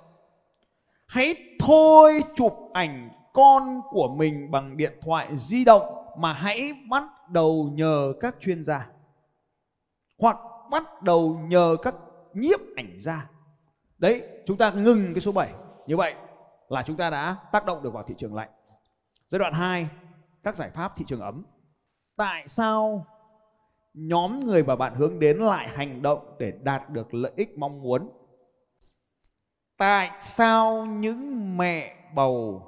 Hãy 1.07 1.35
thôi 1.59 2.23
chụp 2.35 2.53
ảnh 2.73 3.09
con 3.33 3.81
của 3.89 4.07
mình 4.07 4.51
bằng 4.51 4.77
điện 4.77 4.99
thoại 5.01 5.37
di 5.37 5.65
động 5.65 6.07
mà 6.17 6.33
hãy 6.33 6.73
bắt 6.89 7.03
đầu 7.29 7.69
nhờ 7.73 8.13
các 8.19 8.35
chuyên 8.39 8.63
gia. 8.63 8.89
Hoặc 10.19 10.37
bắt 10.71 11.01
đầu 11.01 11.39
nhờ 11.47 11.75
các 11.81 11.95
nhiếp 12.33 12.59
ảnh 12.75 12.97
gia. 13.01 13.29
Đấy 13.97 14.23
chúng 14.45 14.57
ta 14.57 14.71
ngừng 14.71 15.13
cái 15.13 15.21
số 15.21 15.31
7 15.31 15.53
như 15.87 15.97
vậy 15.97 16.13
là 16.69 16.83
chúng 16.83 16.97
ta 16.97 17.09
đã 17.09 17.35
tác 17.51 17.65
động 17.65 17.83
được 17.83 17.93
vào 17.93 18.03
thị 18.03 18.15
trường 18.17 18.35
lạnh. 18.35 18.49
Giai 19.27 19.39
đoạn 19.39 19.53
2 19.53 19.89
các 20.43 20.55
giải 20.55 20.69
pháp 20.69 20.95
thị 20.95 21.05
trường 21.07 21.21
ấm. 21.21 21.45
Tại 22.15 22.47
sao 22.47 23.05
nhóm 23.95 24.39
người 24.39 24.63
mà 24.63 24.75
bạn 24.75 24.95
hướng 24.95 25.19
đến 25.19 25.37
lại 25.37 25.67
hành 25.67 26.01
động 26.01 26.35
để 26.39 26.53
đạt 26.63 26.89
được 26.89 27.13
lợi 27.13 27.31
ích 27.35 27.57
mong 27.57 27.81
muốn 27.81 28.09
tại 29.77 30.11
sao 30.19 30.85
những 30.85 31.57
mẹ 31.57 31.95
bầu 32.15 32.63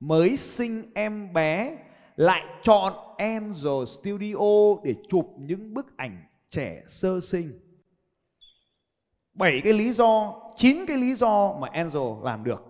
mới 0.00 0.36
sinh 0.36 0.82
em 0.94 1.32
bé 1.32 1.76
lại 2.16 2.42
chọn 2.62 2.92
Angel 3.16 3.84
Studio 3.86 4.74
để 4.84 4.94
chụp 5.08 5.34
những 5.38 5.74
bức 5.74 5.96
ảnh 5.96 6.24
trẻ 6.50 6.82
sơ 6.88 7.20
sinh. 7.20 7.60
Bảy 9.34 9.60
cái 9.64 9.72
lý 9.72 9.92
do, 9.92 10.34
chín 10.56 10.86
cái 10.86 10.96
lý 10.96 11.14
do 11.14 11.56
mà 11.60 11.68
Angel 11.72 12.22
làm 12.22 12.44
được. 12.44 12.64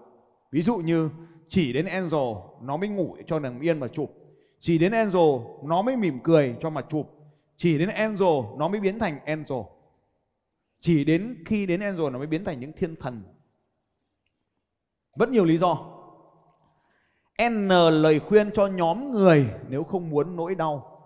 Ví 0.52 0.62
dụ 0.62 0.76
như 0.76 1.10
chỉ 1.48 1.72
đến 1.72 1.86
Angel 1.86 2.34
nó 2.60 2.76
mới 2.76 2.88
ngủ 2.88 3.16
cho 3.26 3.38
nàng 3.38 3.60
yên 3.60 3.80
mà 3.80 3.88
chụp. 3.88 4.10
Chỉ 4.60 4.78
đến 4.78 4.92
Angel 4.92 5.40
nó 5.64 5.82
mới 5.82 5.96
mỉm 5.96 6.18
cười 6.22 6.56
cho 6.60 6.70
mà 6.70 6.82
chụp. 6.88 7.15
Chỉ 7.56 7.78
đến 7.78 7.88
Angel 7.88 8.58
nó 8.58 8.68
mới 8.68 8.80
biến 8.80 8.98
thành 8.98 9.24
Angel. 9.24 9.58
Chỉ 10.80 11.04
đến 11.04 11.42
khi 11.46 11.66
đến 11.66 11.80
Angel 11.80 12.10
nó 12.10 12.18
mới 12.18 12.26
biến 12.26 12.44
thành 12.44 12.60
những 12.60 12.72
thiên 12.72 12.96
thần 12.96 13.22
rất 15.16 15.28
nhiều 15.28 15.44
lý 15.44 15.58
do. 15.58 15.92
N 17.50 17.68
lời 18.02 18.20
khuyên 18.20 18.50
cho 18.54 18.66
nhóm 18.66 19.12
người 19.12 19.50
nếu 19.68 19.84
không 19.84 20.10
muốn 20.10 20.36
nỗi 20.36 20.54
đau. 20.54 21.00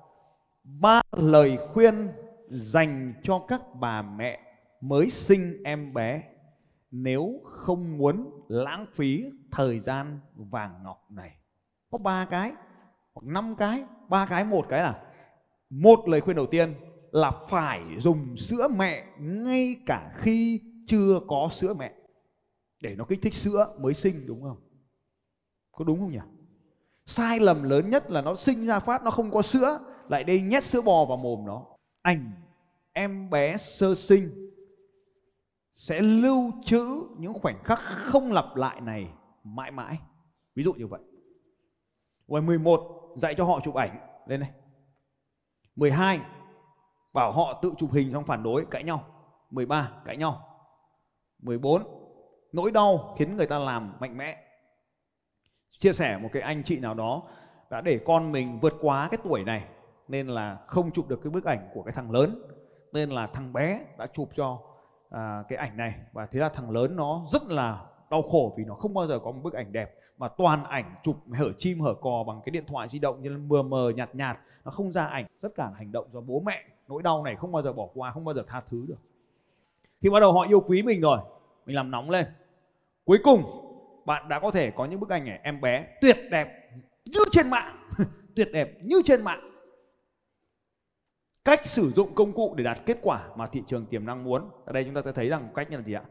Ba 0.65 1.03
lời 1.13 1.59
khuyên 1.73 2.09
dành 2.49 3.15
cho 3.23 3.39
các 3.49 3.63
bà 3.75 4.03
mẹ 4.03 4.41
mới 4.81 5.11
sinh 5.11 5.63
em 5.65 5.95
bé 5.95 6.23
nếu 6.91 7.41
không 7.45 7.99
muốn 7.99 8.45
lãng 8.49 8.87
phí 8.95 9.25
thời 9.51 9.81
gian 9.81 10.21
vàng 10.35 10.83
ngọc 10.85 11.07
này. 11.11 11.31
Có 11.91 11.99
ba 11.99 12.25
cái 12.25 12.53
hoặc 13.15 13.23
năm 13.25 13.55
cái, 13.59 13.85
ba 14.09 14.27
cái 14.27 14.45
một 14.45 14.67
cái 14.69 14.83
là 14.83 15.03
một 15.71 16.09
lời 16.09 16.21
khuyên 16.21 16.37
đầu 16.37 16.47
tiên 16.47 16.75
là 17.11 17.31
phải 17.49 17.83
dùng 17.99 18.37
sữa 18.37 18.69
mẹ 18.69 19.05
ngay 19.19 19.77
cả 19.87 20.13
khi 20.15 20.61
chưa 20.87 21.21
có 21.29 21.49
sữa 21.53 21.75
mẹ. 21.75 21.95
Để 22.83 22.95
nó 22.95 23.05
kích 23.05 23.23
thích 23.23 23.35
sữa 23.35 23.75
mới 23.81 23.95
sinh, 23.95 24.27
đúng 24.27 24.43
không? 24.43 24.57
Có 25.73 25.85
đúng 25.85 26.01
không 26.01 26.13
nhỉ? 26.13 26.19
Sai 27.07 27.41
lầm 27.41 27.63
lớn 27.63 27.91
nhất 27.91 28.11
là 28.11 28.23
nó 28.23 28.35
sinh 28.35 28.67
ra 28.67 28.81
phát, 28.81 29.03
nó 29.03 29.11
không 29.11 29.31
có 29.31 29.43
sữa, 29.43 29.79
lại 30.09 30.25
đây 30.25 30.41
nhét 30.41 30.65
sữa 30.65 30.81
bò 30.81 31.05
vào 31.05 31.17
mồm 31.17 31.47
nó. 31.47 31.67
Ảnh, 32.03 32.33
em 32.93 33.31
bé 33.31 33.57
sơ 33.57 33.95
sinh, 33.95 34.51
sẽ 35.75 36.03
lưu 36.03 36.53
trữ 36.65 36.87
những 37.19 37.35
khoảnh 37.35 37.65
khắc 37.65 37.79
không 37.83 38.33
lặp 38.33 38.57
lại 38.57 38.81
này 38.81 39.11
mãi 39.45 39.71
mãi. 39.71 39.99
Ví 40.55 40.63
dụ 40.63 40.73
như 40.73 40.87
vậy. 40.87 41.01
Ngoài 42.27 42.43
11 42.43 43.15
dạy 43.17 43.35
cho 43.35 43.45
họ 43.45 43.61
chụp 43.65 43.75
ảnh. 43.75 43.99
Lên 44.27 44.41
này. 44.41 44.51
12 45.81 46.21
bảo 47.13 47.33
họ 47.33 47.59
tự 47.63 47.73
chụp 47.79 47.93
hình 47.93 48.13
trong 48.13 48.25
phản 48.25 48.43
đối 48.43 48.67
cãi 48.71 48.85
nhau. 48.85 49.05
13 49.51 49.93
cãi 50.05 50.17
nhau. 50.17 50.41
14 51.39 51.83
nỗi 52.53 52.71
đau 52.71 53.15
khiến 53.19 53.37
người 53.37 53.47
ta 53.47 53.59
làm 53.59 53.93
mạnh 54.01 54.17
mẽ. 54.17 54.37
Chia 55.79 55.93
sẻ 55.93 56.19
một 56.19 56.29
cái 56.33 56.43
anh 56.43 56.63
chị 56.65 56.79
nào 56.79 56.95
đó 56.95 57.23
đã 57.71 57.81
để 57.81 58.01
con 58.07 58.33
mình 58.33 58.59
vượt 58.61 58.75
quá 58.81 59.09
cái 59.11 59.19
tuổi 59.25 59.45
này 59.45 59.65
nên 60.09 60.27
là 60.27 60.59
không 60.67 60.91
chụp 60.91 61.09
được 61.09 61.21
cái 61.25 61.31
bức 61.31 61.45
ảnh 61.45 61.69
của 61.75 61.83
cái 61.83 61.93
thằng 61.93 62.11
lớn 62.11 62.43
nên 62.93 63.11
là 63.11 63.27
thằng 63.27 63.53
bé 63.53 63.81
đã 63.99 64.07
chụp 64.07 64.29
cho 64.37 64.59
à, 65.11 65.45
cái 65.49 65.59
ảnh 65.59 65.77
này 65.77 65.95
và 66.13 66.27
thế 66.27 66.41
là 66.41 66.49
thằng 66.49 66.71
lớn 66.71 66.97
nó 66.97 67.25
rất 67.29 67.43
là 67.43 67.87
đau 68.11 68.23
khổ 68.23 68.55
vì 68.59 68.65
nó 68.65 68.75
không 68.75 68.95
bao 68.95 69.07
giờ 69.07 69.19
có 69.19 69.31
một 69.33 69.41
bức 69.43 69.55
ảnh 69.55 69.73
đẹp 69.73 69.95
mà 70.21 70.29
toàn 70.29 70.65
ảnh 70.65 70.95
chụp 71.03 71.17
hở 71.33 71.53
chim 71.59 71.81
hở 71.81 71.95
cò 71.95 72.25
bằng 72.27 72.41
cái 72.45 72.51
điện 72.51 72.65
thoại 72.67 72.89
di 72.89 72.99
động 72.99 73.23
như 73.23 73.39
mờ 73.49 73.63
mờ, 73.63 73.93
nhạt 73.97 74.15
nhạt, 74.15 74.39
nó 74.65 74.71
không 74.71 74.93
ra 74.93 75.07
ảnh. 75.07 75.27
Tất 75.41 75.49
cả 75.55 75.71
hành 75.77 75.93
động 75.93 76.07
do 76.13 76.21
bố 76.21 76.43
mẹ. 76.47 76.65
Nỗi 76.89 77.03
đau 77.03 77.25
này 77.25 77.37
không 77.37 77.53
bao 77.53 77.63
giờ 77.63 77.73
bỏ 77.73 77.89
qua, 77.95 78.13
không 78.13 78.25
bao 78.25 78.35
giờ 78.35 78.45
tha 78.47 78.63
thứ 78.71 78.85
được. 78.89 78.99
Khi 80.03 80.11
bắt 80.11 80.21
đầu 80.21 80.33
họ 80.33 80.47
yêu 80.49 80.61
quý 80.61 80.83
mình 80.83 81.01
rồi. 81.01 81.19
Mình 81.67 81.77
làm 81.77 81.91
nóng 81.91 82.11
lên. 82.11 82.27
Cuối 83.05 83.19
cùng, 83.25 83.43
bạn 84.07 84.29
đã 84.29 84.41
có 84.41 84.51
thể 84.51 84.71
có 84.71 84.85
những 84.85 85.01
bức 85.01 85.09
ảnh 85.09 85.25
này. 85.25 85.41
Em 85.43 85.61
bé 85.61 85.87
tuyệt 86.01 86.17
đẹp 86.31 86.71
như 87.05 87.21
trên 87.33 87.51
mạng. 87.51 87.77
Tuyệt 88.37 88.49
đẹp 88.53 88.79
như 88.83 88.97
trên 89.05 89.25
mạng. 89.25 89.51
Cách 91.45 91.67
sử 91.67 91.91
dụng 91.91 92.15
công 92.15 92.33
cụ 92.33 92.55
để 92.57 92.65
đạt 92.65 92.79
kết 92.87 92.99
quả 93.03 93.29
mà 93.37 93.47
thị 93.47 93.63
trường 93.67 93.87
tiềm 93.87 94.07
năng 94.07 94.25
muốn. 94.25 94.51
Ở 94.65 94.73
đây 94.73 94.85
chúng 94.85 94.95
ta 94.95 95.03
sẽ 95.05 95.13
thấy 95.13 95.29
rằng 95.29 95.49
cách 95.55 95.71
như 95.71 95.77
là 95.77 95.83
gì 95.83 95.93
ạ? 95.93 96.03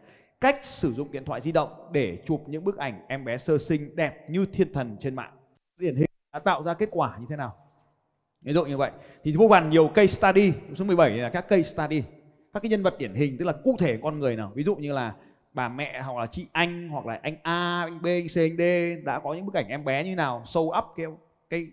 Cách 0.41 0.65
sử 0.65 0.93
dụng 0.93 1.11
điện 1.11 1.25
thoại 1.25 1.41
di 1.41 1.51
động 1.51 1.89
để 1.91 2.17
chụp 2.25 2.43
những 2.47 2.63
bức 2.63 2.77
ảnh 2.77 3.05
em 3.07 3.25
bé 3.25 3.37
sơ 3.37 3.57
sinh 3.57 3.95
đẹp 3.95 4.29
như 4.29 4.45
thiên 4.53 4.73
thần 4.73 4.97
trên 4.99 5.15
mạng. 5.15 5.31
Điển 5.77 5.95
hình 5.95 6.05
đã 6.33 6.39
tạo 6.39 6.63
ra 6.63 6.73
kết 6.73 6.89
quả 6.91 7.17
như 7.19 7.25
thế 7.29 7.35
nào? 7.35 7.55
Ví 8.41 8.53
dụ 8.53 8.65
như 8.65 8.77
vậy. 8.77 8.91
Thì 9.23 9.35
vô 9.37 9.47
vàn 9.47 9.69
nhiều 9.69 9.87
case 9.87 10.07
study 10.07 10.53
số 10.75 10.85
17 10.85 11.09
là 11.09 11.29
các 11.29 11.47
case 11.49 11.63
study. 11.63 12.03
Các 12.53 12.59
cái 12.59 12.69
nhân 12.69 12.83
vật 12.83 12.97
điển 12.97 13.13
hình, 13.13 13.37
tức 13.37 13.45
là 13.45 13.53
cụ 13.63 13.75
thể 13.79 13.99
con 14.03 14.19
người 14.19 14.35
nào. 14.35 14.51
Ví 14.55 14.63
dụ 14.63 14.75
như 14.75 14.93
là 14.93 15.15
bà 15.53 15.69
mẹ 15.69 16.01
hoặc 16.01 16.19
là 16.19 16.25
chị 16.25 16.47
anh, 16.51 16.89
hoặc 16.89 17.05
là 17.05 17.19
anh 17.23 17.35
A, 17.43 17.81
anh 17.81 18.01
B, 18.01 18.05
anh 18.05 18.27
C, 18.27 18.37
anh 18.37 18.57
D 18.57 18.61
đã 19.05 19.19
có 19.19 19.33
những 19.33 19.45
bức 19.45 19.53
ảnh 19.53 19.67
em 19.67 19.85
bé 19.85 20.03
như 20.03 20.15
nào 20.15 20.43
sâu 20.45 20.73
up 20.77 20.85
cái 20.97 21.05
cái 21.49 21.67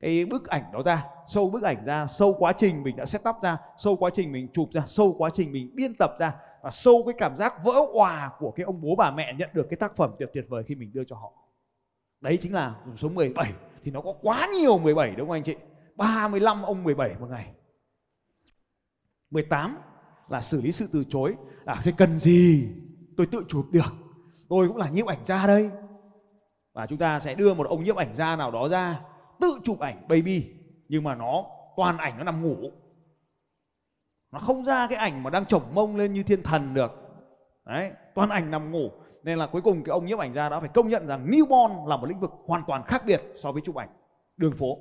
cái 0.00 0.24
bức 0.24 0.48
ảnh 0.48 0.62
đó 0.72 0.82
ra. 0.84 1.04
Sâu 1.28 1.50
bức 1.50 1.62
ảnh 1.62 1.84
ra 1.84 2.06
sâu 2.06 2.36
quá 2.38 2.52
trình 2.52 2.82
mình 2.82 2.96
đã 2.96 3.06
set 3.06 3.22
up 3.28 3.36
ra 3.42 3.58
sâu 3.78 3.96
quá 3.96 4.10
trình 4.14 4.32
mình 4.32 4.48
chụp 4.52 4.68
ra 4.72 4.82
sâu 4.86 5.14
quá 5.18 5.30
trình 5.34 5.52
mình 5.52 5.70
biên 5.74 5.94
tập 5.98 6.10
ra 6.20 6.32
và 6.62 6.70
sâu 6.70 7.02
cái 7.06 7.14
cảm 7.18 7.36
giác 7.36 7.64
vỡ 7.64 7.72
òa 7.92 8.30
của 8.38 8.50
cái 8.50 8.64
ông 8.64 8.80
bố 8.80 8.94
bà 8.96 9.10
mẹ 9.10 9.34
nhận 9.38 9.50
được 9.52 9.66
cái 9.70 9.76
tác 9.76 9.96
phẩm 9.96 10.10
tuyệt 10.18 10.30
tuyệt 10.34 10.44
vời 10.48 10.64
khi 10.66 10.74
mình 10.74 10.90
đưa 10.92 11.04
cho 11.04 11.16
họ. 11.16 11.32
Đấy 12.20 12.38
chính 12.40 12.54
là 12.54 12.74
số 12.96 13.08
17 13.08 13.52
thì 13.84 13.90
nó 13.90 14.00
có 14.00 14.14
quá 14.22 14.48
nhiều 14.60 14.78
17 14.78 15.10
đúng 15.10 15.28
không 15.28 15.36
anh 15.36 15.42
chị? 15.42 15.56
35 15.96 16.62
ông 16.62 16.84
17 16.84 17.14
một 17.20 17.26
ngày. 17.30 17.52
18 19.30 19.76
là 20.28 20.40
xử 20.40 20.62
lý 20.62 20.72
sự 20.72 20.88
từ 20.92 21.04
chối. 21.08 21.36
À 21.64 21.80
thế 21.82 21.92
cần 21.96 22.18
gì 22.18 22.68
tôi 23.16 23.26
tự 23.26 23.44
chụp 23.48 23.66
được? 23.70 23.94
Tôi 24.48 24.68
cũng 24.68 24.76
là 24.76 24.88
nhiếp 24.88 25.06
ảnh 25.06 25.24
gia 25.24 25.46
đây. 25.46 25.70
Và 26.72 26.86
chúng 26.86 26.98
ta 26.98 27.20
sẽ 27.20 27.34
đưa 27.34 27.54
một 27.54 27.66
ông 27.66 27.84
nhiếp 27.84 27.96
ảnh 27.96 28.14
gia 28.14 28.36
nào 28.36 28.50
đó 28.50 28.68
ra 28.68 29.00
tự 29.40 29.60
chụp 29.64 29.80
ảnh 29.80 30.08
baby. 30.08 30.54
Nhưng 30.88 31.04
mà 31.04 31.14
nó 31.14 31.44
toàn 31.76 31.98
ảnh 31.98 32.18
nó 32.18 32.24
nằm 32.24 32.42
ngủ 32.42 32.70
nó 34.32 34.38
không 34.38 34.64
ra 34.64 34.86
cái 34.86 34.98
ảnh 34.98 35.22
mà 35.22 35.30
đang 35.30 35.46
chổng 35.46 35.62
mông 35.74 35.96
lên 35.96 36.12
như 36.12 36.22
thiên 36.22 36.42
thần 36.42 36.74
được. 36.74 36.92
Đấy, 37.66 37.92
toàn 38.14 38.30
ảnh 38.30 38.50
nằm 38.50 38.70
ngủ. 38.70 38.90
Nên 39.22 39.38
là 39.38 39.46
cuối 39.46 39.62
cùng 39.62 39.84
cái 39.84 39.92
ông 39.92 40.06
nhiếp 40.06 40.18
ảnh 40.18 40.34
gia 40.34 40.48
đã 40.48 40.60
phải 40.60 40.68
công 40.68 40.88
nhận 40.88 41.06
rằng 41.06 41.26
newborn 41.30 41.86
là 41.86 41.96
một 41.96 42.06
lĩnh 42.06 42.20
vực 42.20 42.32
hoàn 42.46 42.62
toàn 42.66 42.82
khác 42.82 43.02
biệt 43.06 43.22
so 43.36 43.52
với 43.52 43.62
chụp 43.62 43.76
ảnh. 43.76 43.88
Đường 44.36 44.52
phố. 44.52 44.78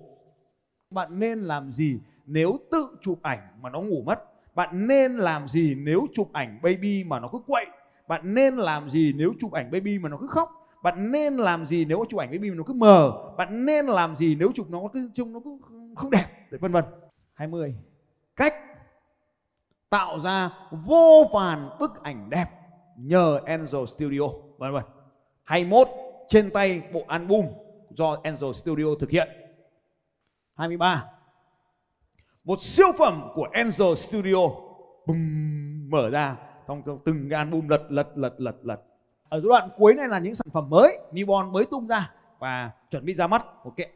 Bạn 0.92 1.20
nên 1.20 1.40
làm 1.40 1.74
gì 1.74 2.00
nếu 2.26 2.60
tự 2.72 2.98
chụp 3.02 3.20
ảnh 3.22 3.40
mà 3.62 3.70
nó 3.70 3.82
ngủ 3.82 4.04
mất? 4.06 4.20
Bạn 4.56 4.88
nên 4.88 5.12
làm 5.12 5.48
gì 5.48 5.76
nếu 5.76 6.08
chụp 6.14 6.34
ảnh 6.34 6.60
baby 6.64 7.04
mà 7.04 7.20
nó 7.20 7.28
cứ 7.32 7.40
quậy? 7.48 7.66
Bạn 8.08 8.34
nên 8.34 8.54
làm 8.54 8.90
gì 8.90 9.14
nếu 9.16 9.34
chụp 9.40 9.52
ảnh 9.52 9.72
baby 9.72 10.00
mà 10.00 10.10
nó 10.10 10.18
cứ 10.18 10.28
khóc? 10.28 10.50
Bạn 10.84 11.12
nên 11.12 11.34
làm 11.34 11.66
gì 11.66 11.86
nếu 11.86 12.06
chụp 12.10 12.20
ảnh 12.20 12.32
baby 12.32 12.50
mà 12.50 12.56
nó 12.56 12.64
cứ 12.64 12.74
mờ? 12.74 13.14
Bạn 13.38 13.66
nên 13.66 13.86
làm 13.86 14.16
gì 14.16 14.36
nếu 14.36 14.52
chụp 14.56 14.70
nó 14.70 14.80
cứ 14.94 15.10
trông 15.14 15.34
nó 15.34 15.40
cứ 15.44 15.58
không 15.96 16.12
đẹp? 16.12 16.26
Vân 16.60 16.72
vân. 16.72 16.84
20 17.34 17.76
tạo 19.90 20.20
ra 20.20 20.50
vô 20.72 21.30
vàn 21.34 21.70
bức 21.80 22.04
ảnh 22.04 22.30
đẹp 22.30 22.46
nhờ 22.98 23.40
Angel 23.46 23.86
Studio. 23.86 24.28
Vân 24.58 24.74
vân 24.74 24.84
21 25.44 25.88
trên 26.28 26.50
tay 26.52 26.82
bộ 26.94 27.04
album 27.08 27.46
do 27.90 28.18
Angel 28.24 28.52
Studio 28.54 28.86
thực 29.00 29.10
hiện. 29.10 29.28
23 30.56 31.06
một 32.44 32.62
siêu 32.62 32.88
phẩm 32.98 33.30
của 33.36 33.48
Angel 33.52 33.96
Studio 33.96 34.50
bùng 35.06 35.90
mở 35.90 36.10
ra 36.10 36.38
trong, 36.68 36.82
trong 36.86 37.00
từng 37.06 37.30
cái 37.30 37.38
album 37.38 37.68
lật 37.68 37.82
lật 37.90 38.08
lật 38.16 38.34
lật 38.38 38.56
lật. 38.64 38.82
Ở 39.30 39.40
giai 39.40 39.48
đoạn 39.50 39.70
cuối 39.78 39.94
này 39.94 40.08
là 40.08 40.20
những 40.20 40.36
sản 40.36 40.48
phẩm 40.54 40.70
mới 40.70 41.00
newborn 41.12 41.52
mới 41.52 41.66
tung 41.66 41.88
ra 41.88 42.12
và 42.40 42.72
chuẩn 42.92 43.06
bị 43.06 43.14
ra 43.14 43.28
mắt. 43.28 43.46
Một 43.66 43.74
cái 43.78 43.90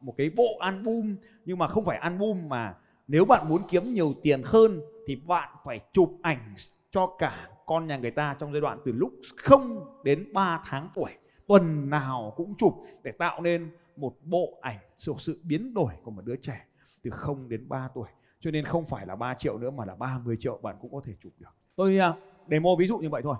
một 0.00 0.14
cái 0.16 0.30
bộ 0.36 0.56
album 0.60 1.16
nhưng 1.44 1.58
mà 1.58 1.68
không 1.68 1.84
phải 1.84 1.98
album 1.98 2.48
mà 2.48 2.74
nếu 3.08 3.24
bạn 3.24 3.48
muốn 3.48 3.62
kiếm 3.68 3.82
nhiều 3.92 4.12
tiền 4.22 4.42
hơn 4.44 4.80
thì 5.08 5.16
bạn 5.16 5.48
phải 5.64 5.80
chụp 5.92 6.18
ảnh 6.22 6.54
cho 6.90 7.06
cả 7.18 7.48
con 7.66 7.86
nhà 7.86 7.96
người 7.96 8.10
ta 8.10 8.36
trong 8.38 8.52
giai 8.52 8.60
đoạn 8.60 8.78
từ 8.84 8.92
lúc 8.92 9.12
0 9.36 9.84
đến 10.04 10.32
3 10.32 10.62
tháng 10.64 10.88
tuổi. 10.94 11.10
Tuần 11.46 11.90
nào 11.90 12.32
cũng 12.36 12.54
chụp 12.58 12.74
để 13.02 13.12
tạo 13.12 13.40
nên 13.42 13.70
một 13.96 14.14
bộ 14.22 14.58
ảnh 14.60 14.78
sự, 14.98 15.14
sự 15.18 15.40
biến 15.44 15.74
đổi 15.74 15.92
của 16.02 16.10
một 16.10 16.22
đứa 16.24 16.36
trẻ 16.36 16.64
từ 17.02 17.10
0 17.10 17.48
đến 17.48 17.68
3 17.68 17.88
tuổi. 17.94 18.08
Cho 18.40 18.50
nên 18.50 18.64
không 18.64 18.86
phải 18.86 19.06
là 19.06 19.16
3 19.16 19.34
triệu 19.34 19.58
nữa 19.58 19.70
mà 19.70 19.84
là 19.84 19.94
30 19.94 20.36
triệu 20.40 20.58
bạn 20.62 20.76
cũng 20.80 20.92
có 20.92 21.00
thể 21.04 21.14
chụp 21.22 21.32
được. 21.38 21.50
Tôi 21.76 21.98
à, 21.98 22.14
demo 22.50 22.70
ví 22.78 22.86
dụ 22.86 22.98
như 22.98 23.10
vậy 23.10 23.22
thôi. 23.22 23.36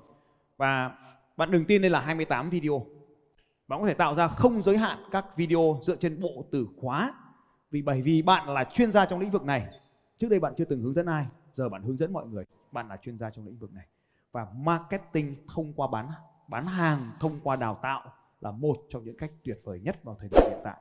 Và 0.57 0.90
bạn 1.37 1.50
đừng 1.50 1.64
tin 1.64 1.83
đây 1.83 1.90
là 1.90 2.00
28 2.00 2.50
video. 2.50 2.87
Bạn 3.68 3.81
có 3.81 3.87
thể 3.87 3.94
tạo 3.94 4.14
ra 4.14 4.28
không 4.28 4.62
giới 4.62 4.76
hạn 4.76 4.98
các 5.11 5.37
video 5.37 5.81
dựa 5.83 5.96
trên 5.96 6.20
bộ 6.20 6.44
từ 6.52 6.66
khóa 6.81 7.12
vì 7.70 7.83
bởi 7.83 8.02
vì 8.02 8.22
bạn 8.22 8.48
là 8.48 8.64
chuyên 8.64 8.92
gia 8.92 9.07
trong 9.07 9.20
lĩnh 9.20 9.31
vực 9.31 9.44
này. 9.44 9.66
Trước 10.18 10.28
đây 10.28 10.40
bạn 10.40 10.54
chưa 10.57 10.64
từng 10.64 10.81
hướng 10.81 10.94
dẫn 10.94 11.07
ai 11.07 11.26
giờ 11.58 11.68
bạn 11.68 11.82
hướng 11.82 11.96
dẫn 11.96 12.12
mọi 12.12 12.26
người, 12.26 12.44
bạn 12.72 12.88
là 12.88 12.96
chuyên 12.96 13.18
gia 13.18 13.30
trong 13.30 13.46
lĩnh 13.46 13.58
vực 13.58 13.72
này. 13.72 13.86
Và 14.32 14.46
marketing 14.54 15.36
thông 15.54 15.72
qua 15.72 15.86
bán 15.86 16.10
bán 16.48 16.64
hàng, 16.64 17.10
thông 17.20 17.40
qua 17.42 17.56
đào 17.56 17.78
tạo 17.82 18.12
là 18.40 18.50
một 18.50 18.76
trong 18.90 19.04
những 19.04 19.16
cách 19.16 19.30
tuyệt 19.44 19.60
vời 19.64 19.80
nhất 19.80 20.04
vào 20.04 20.16
thời 20.20 20.28
điểm 20.28 20.40
hiện 20.50 20.60
tại. 20.64 20.76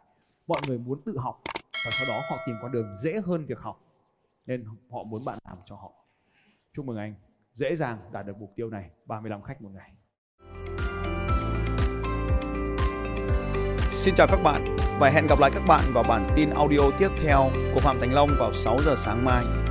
Mọi 0.48 0.62
người 0.68 0.78
muốn 0.78 1.02
tự 1.06 1.18
học 1.18 1.42
và 1.86 1.92
sau 1.92 2.08
đó 2.08 2.22
họ 2.30 2.38
tìm 2.46 2.56
con 2.62 2.72
đường 2.72 2.98
dễ 3.04 3.22
hơn 3.26 3.46
việc 3.46 3.60
học, 3.60 3.80
nên 4.46 4.66
họ 4.92 5.04
muốn 5.04 5.26
bạn 5.26 5.38
làm 5.50 5.58
cho 5.66 5.76
họ. 5.76 5.92
Chúc 6.74 6.86
mừng 6.86 6.98
anh, 6.98 7.16
dễ 7.54 7.76
dàng 7.76 8.10
đạt 8.12 8.26
được 8.26 8.38
mục 8.38 8.54
tiêu 8.56 8.70
này 8.70 8.90
35 9.06 9.42
khách 9.42 9.62
một 9.62 9.70
ngày. 9.74 9.92
Xin 13.92 14.16
chào 14.16 14.28
các 14.28 14.40
bạn 14.44 14.76
và 15.00 15.10
hẹn 15.10 15.28
gặp 15.30 15.40
lại 15.40 15.52
các 15.54 15.64
bạn 15.68 15.84
vào 15.94 16.04
bản 16.10 16.30
tin 16.36 16.50
audio 16.50 16.92
tiếp 17.00 17.10
theo 17.24 17.40
của 17.74 17.80
Phạm 17.80 17.98
Thành 18.00 18.14
Long 18.14 18.30
vào 18.40 18.54
6 18.54 18.78
giờ 18.86 18.96
sáng 18.98 19.26
mai. 19.26 19.67